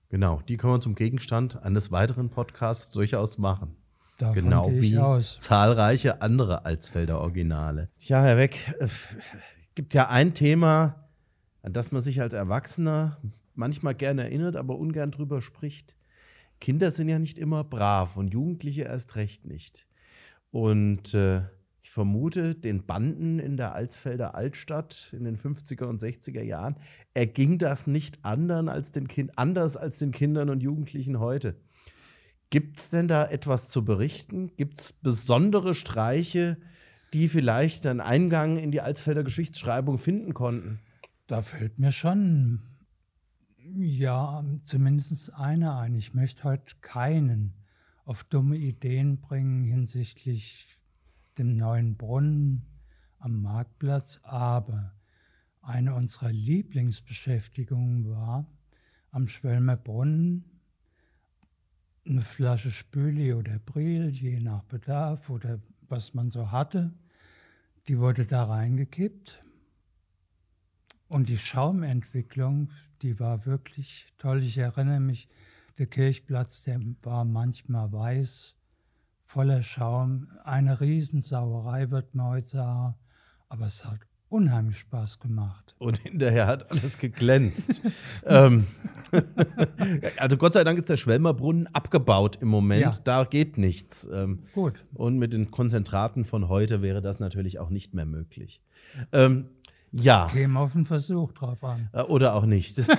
Genau, 0.08 0.42
die 0.48 0.56
können 0.56 0.72
wir 0.72 0.80
zum 0.80 0.96
Gegenstand 0.96 1.62
eines 1.62 1.92
weiteren 1.92 2.30
Podcasts 2.30 2.90
durchaus 2.92 3.38
machen. 3.38 3.76
Davon 4.18 4.34
genau 4.34 4.70
wie 4.72 4.98
aus. 4.98 5.38
zahlreiche 5.38 6.20
andere 6.20 6.64
Alsfelder 6.64 7.20
Originale. 7.20 7.88
Ja, 7.98 8.22
Herr 8.22 8.36
Weck, 8.36 8.74
es 8.80 8.92
gibt 9.74 9.94
ja 9.94 10.08
ein 10.08 10.34
Thema, 10.34 11.08
an 11.62 11.72
das 11.72 11.92
man 11.92 12.02
sich 12.02 12.20
als 12.20 12.32
Erwachsener 12.34 13.18
manchmal 13.54 13.94
gerne 13.94 14.24
erinnert, 14.24 14.56
aber 14.56 14.78
ungern 14.78 15.10
drüber 15.10 15.40
spricht. 15.40 15.94
Kinder 16.60 16.90
sind 16.90 17.08
ja 17.08 17.18
nicht 17.18 17.38
immer 17.38 17.64
brav 17.64 18.16
und 18.16 18.32
Jugendliche 18.32 18.82
erst 18.82 19.16
recht 19.16 19.46
nicht. 19.46 19.86
Und 20.50 21.14
äh, 21.14 21.42
ich 21.82 21.90
vermute, 21.90 22.54
den 22.54 22.86
Banden 22.86 23.38
in 23.38 23.56
der 23.56 23.74
Alsfelder 23.74 24.34
Altstadt 24.34 25.12
in 25.12 25.24
den 25.24 25.36
50er 25.36 25.86
und 25.86 26.00
60er 26.00 26.42
Jahren 26.42 26.76
erging 27.14 27.58
das 27.58 27.86
nicht 27.86 28.24
anderen 28.24 28.68
als 28.68 28.92
den 28.92 29.08
kind 29.08 29.38
anders 29.38 29.76
als 29.76 29.98
den 29.98 30.12
Kindern 30.12 30.50
und 30.50 30.62
Jugendlichen 30.62 31.18
heute. 31.18 31.56
Gibt 32.50 32.78
es 32.78 32.90
denn 32.90 33.08
da 33.08 33.26
etwas 33.26 33.68
zu 33.68 33.84
berichten? 33.84 34.52
Gibt 34.56 34.80
es 34.80 34.92
besondere 34.92 35.74
Streiche, 35.74 36.58
die 37.12 37.28
vielleicht 37.28 37.86
einen 37.86 38.00
Eingang 38.00 38.56
in 38.56 38.70
die 38.70 38.80
Alsfelder 38.80 39.24
Geschichtsschreibung 39.24 39.98
finden 39.98 40.34
konnten? 40.34 40.80
Da 41.26 41.42
fällt 41.42 41.78
mir 41.78 41.92
schon, 41.92 42.60
ja, 43.64 44.44
zumindest 44.62 45.34
einer 45.34 45.78
ein. 45.78 45.94
Ich 45.94 46.14
möchte 46.14 46.44
heute 46.44 46.76
keinen 46.80 47.54
auf 48.04 48.24
dumme 48.24 48.56
Ideen 48.56 49.20
bringen 49.20 49.64
hinsichtlich 49.64 50.78
dem 51.38 51.56
neuen 51.56 51.96
Brunnen 51.96 52.66
am 53.18 53.42
Marktplatz, 53.42 54.20
aber 54.22 54.94
eine 55.62 55.94
unserer 55.94 56.32
Lieblingsbeschäftigungen 56.32 58.08
war 58.08 58.46
am 59.10 59.28
Schwelmer 59.28 59.76
Brunnen 59.76 60.44
eine 62.06 62.22
Flasche 62.22 62.70
Spüli 62.70 63.34
oder 63.34 63.58
Bril, 63.58 64.08
je 64.08 64.40
nach 64.40 64.64
Bedarf 64.64 65.30
oder 65.30 65.60
was 65.88 66.14
man 66.14 66.30
so 66.30 66.50
hatte. 66.50 66.92
Die 67.88 67.98
wurde 67.98 68.26
da 68.26 68.44
reingekippt. 68.44 69.44
Und 71.08 71.28
die 71.28 71.38
Schaumentwicklung, 71.38 72.70
die 73.02 73.18
war 73.18 73.46
wirklich 73.46 74.06
toll. 74.18 74.42
Ich 74.42 74.58
erinnere 74.58 75.00
mich, 75.00 75.28
der 75.78 75.86
Kirchplatz, 75.86 76.62
der 76.62 76.80
war 77.02 77.24
manchmal 77.24 77.92
weiß, 77.92 78.54
voller 79.24 79.62
Schaum. 79.62 80.28
Eine 80.44 80.80
Riesensauerei 80.80 81.90
wird 81.90 82.14
man 82.14 82.26
heute 82.26 82.46
sagen, 82.46 82.94
aber 83.48 83.66
es 83.66 83.84
hat 83.84 84.00
unheimlich 84.28 84.78
Spaß 84.78 85.18
gemacht. 85.18 85.74
Und 85.78 85.98
hinterher 85.98 86.46
hat 86.46 86.70
alles 86.70 86.98
geglänzt. 86.98 87.80
ähm, 88.26 88.66
also 90.18 90.36
Gott 90.36 90.54
sei 90.54 90.62
Dank 90.62 90.78
ist 90.78 90.88
der 90.88 90.96
Schwelmerbrunnen 90.96 91.66
abgebaut 91.68 92.36
im 92.40 92.48
Moment. 92.48 92.82
Ja. 92.82 92.92
Da 93.04 93.24
geht 93.24 93.58
nichts. 93.58 94.08
Ähm, 94.12 94.40
Gut. 94.54 94.74
Und 94.94 95.18
mit 95.18 95.32
den 95.32 95.50
Konzentraten 95.50 96.24
von 96.24 96.48
heute 96.48 96.82
wäre 96.82 97.02
das 97.02 97.18
natürlich 97.18 97.58
auch 97.58 97.70
nicht 97.70 97.92
mehr 97.92 98.06
möglich. 98.06 98.62
Ähm, 99.12 99.48
ja. 99.92 100.28
Käme 100.30 100.60
auf 100.60 100.72
den 100.72 100.84
Versuch 100.84 101.32
drauf 101.32 101.64
an. 101.64 101.88
Äh, 101.92 102.02
oder 102.02 102.34
auch 102.34 102.46
nicht. 102.46 102.82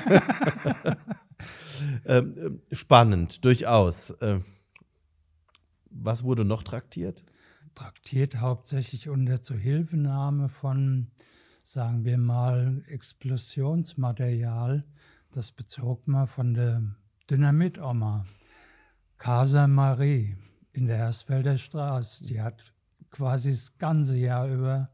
Ähm, 2.06 2.62
spannend, 2.72 3.44
durchaus. 3.44 4.12
Äh, 4.12 4.42
was 5.90 6.24
wurde 6.24 6.46
noch 6.46 6.62
traktiert? 6.62 7.24
traktiert 7.76 8.40
hauptsächlich 8.40 9.10
unter 9.10 9.42
Zuhilfenahme 9.42 10.50
von, 10.50 11.12
sagen 11.64 12.06
wir 12.06 12.18
mal, 12.18 12.84
Explosionsmaterial. 12.88 14.86
Das 15.32 15.52
bezog 15.52 16.08
man 16.08 16.28
von 16.28 16.54
der 16.54 16.84
Dynamitoma, 17.30 18.26
Casa 19.18 19.68
Marie 19.68 20.36
in 20.74 20.88
der 20.88 20.98
Hersfelder 20.98 21.58
Straße. 21.58 22.26
Die 22.26 22.42
hat 22.42 22.74
quasi 23.10 23.52
das 23.52 23.78
ganze 23.78 24.18
Jahr 24.18 24.48
über 24.48 24.90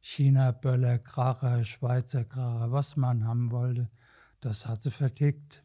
China-Böller, 0.00 0.98
Kracher, 0.98 1.64
Schweizer 1.64 2.24
Kracher, 2.24 2.70
was 2.72 2.96
man 2.96 3.26
haben 3.26 3.50
wollte, 3.50 3.90
das 4.40 4.66
hat 4.66 4.82
sie 4.82 4.90
vertickt. 4.90 5.62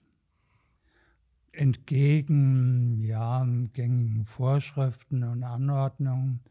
Entgegen 1.52 3.04
ja, 3.04 3.46
gängigen 3.74 4.26
Vorschriften 4.26 5.24
und 5.24 5.44
Anordnungen 5.44 6.42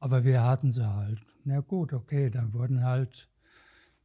aber 0.00 0.24
wir 0.24 0.42
hatten 0.42 0.72
sie 0.72 0.90
halt. 0.90 1.20
Na 1.44 1.60
gut, 1.60 1.92
okay, 1.92 2.30
dann 2.30 2.52
wurden 2.54 2.82
halt 2.82 3.28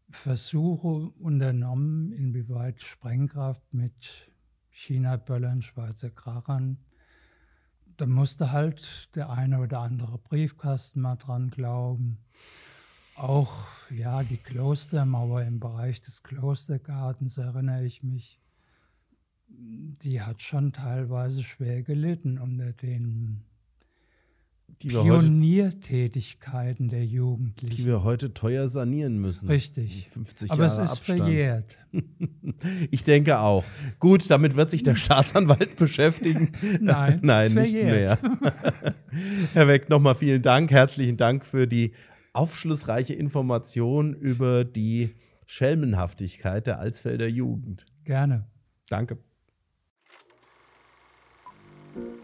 Versuche 0.10 1.10
unternommen, 1.20 2.12
inwieweit 2.12 2.82
Sprengkraft 2.82 3.74
mit 3.74 4.30
China-Böllern, 4.70 5.62
Schweizer 5.62 6.12
Krachern. 6.12 6.78
Da 7.98 8.06
musste 8.06 8.52
halt 8.52 9.16
der 9.16 9.30
eine 9.30 9.60
oder 9.60 9.80
andere 9.80 10.18
Briefkasten 10.18 11.02
mal 11.02 11.16
dran 11.16 11.50
glauben. 11.50 12.20
Auch 13.16 13.68
ja, 13.90 14.22
die 14.24 14.38
Klostermauer 14.38 15.44
im 15.44 15.60
Bereich 15.60 16.02
des 16.02 16.24
Klostergartens 16.24 17.38
erinnere 17.38 17.86
ich 17.86 18.02
mich. 18.04 18.40
Die 19.48 20.22
hat 20.22 20.42
schon 20.42 20.74
teilweise 20.74 21.44
schwer 21.44 21.84
gelitten 21.84 22.40
unter 22.40 22.74
den 22.74 23.44
Pioniertätigkeiten 24.80 26.90
der 26.90 27.06
Jugendlichen. 27.06 27.74
Die 27.76 27.86
wir 27.86 28.04
heute 28.04 28.34
teuer 28.34 28.68
sanieren 28.68 29.20
müssen. 29.20 29.48
Richtig. 29.48 30.10
50 30.10 30.50
Aber 30.52 30.66
Jahre 30.66 30.82
es 30.84 30.92
ist 30.92 30.98
Abstand. 30.98 31.20
verjährt. 31.22 31.78
Ich 32.90 33.04
denke 33.04 33.40
auch. 33.40 33.64
Gut, 34.00 34.28
damit 34.30 34.56
wird 34.56 34.72
sich 34.72 34.82
der 34.82 34.96
Staatsanwalt 34.98 35.76
beschäftigen. 35.76 36.54
Nein, 36.82 37.20
Nein, 37.22 37.54
nicht 37.54 37.74
mehr. 37.74 38.18
Herr 39.54 39.68
Weck, 39.68 39.90
nochmal 39.90 40.16
vielen 40.16 40.42
Dank. 40.42 40.72
Herzlichen 40.72 41.18
Dank 41.18 41.46
für 41.46 41.68
die 41.68 41.92
aufschlussreiche 42.36 43.14
Information 43.14 44.14
über 44.14 44.64
die 44.64 45.16
Schelmenhaftigkeit 45.46 46.68
der 46.68 46.80
Alsfelder 46.80 47.28
Jugend. 47.28 47.86
Gerne. 48.04 48.48
Danke. 48.90 49.18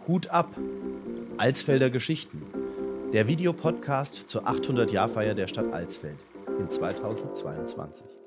Hut 0.08 0.28
ab. 0.28 0.56
Alsfelder 1.38 1.90
Geschichten. 1.90 2.42
Der 3.14 3.28
Videopodcast 3.28 4.28
zur 4.28 4.48
800-Jahrfeier 4.48 5.34
der 5.34 5.48
Stadt 5.48 5.72
Alsfeld 5.72 6.20
in 6.60 6.70
2022. 6.70 8.21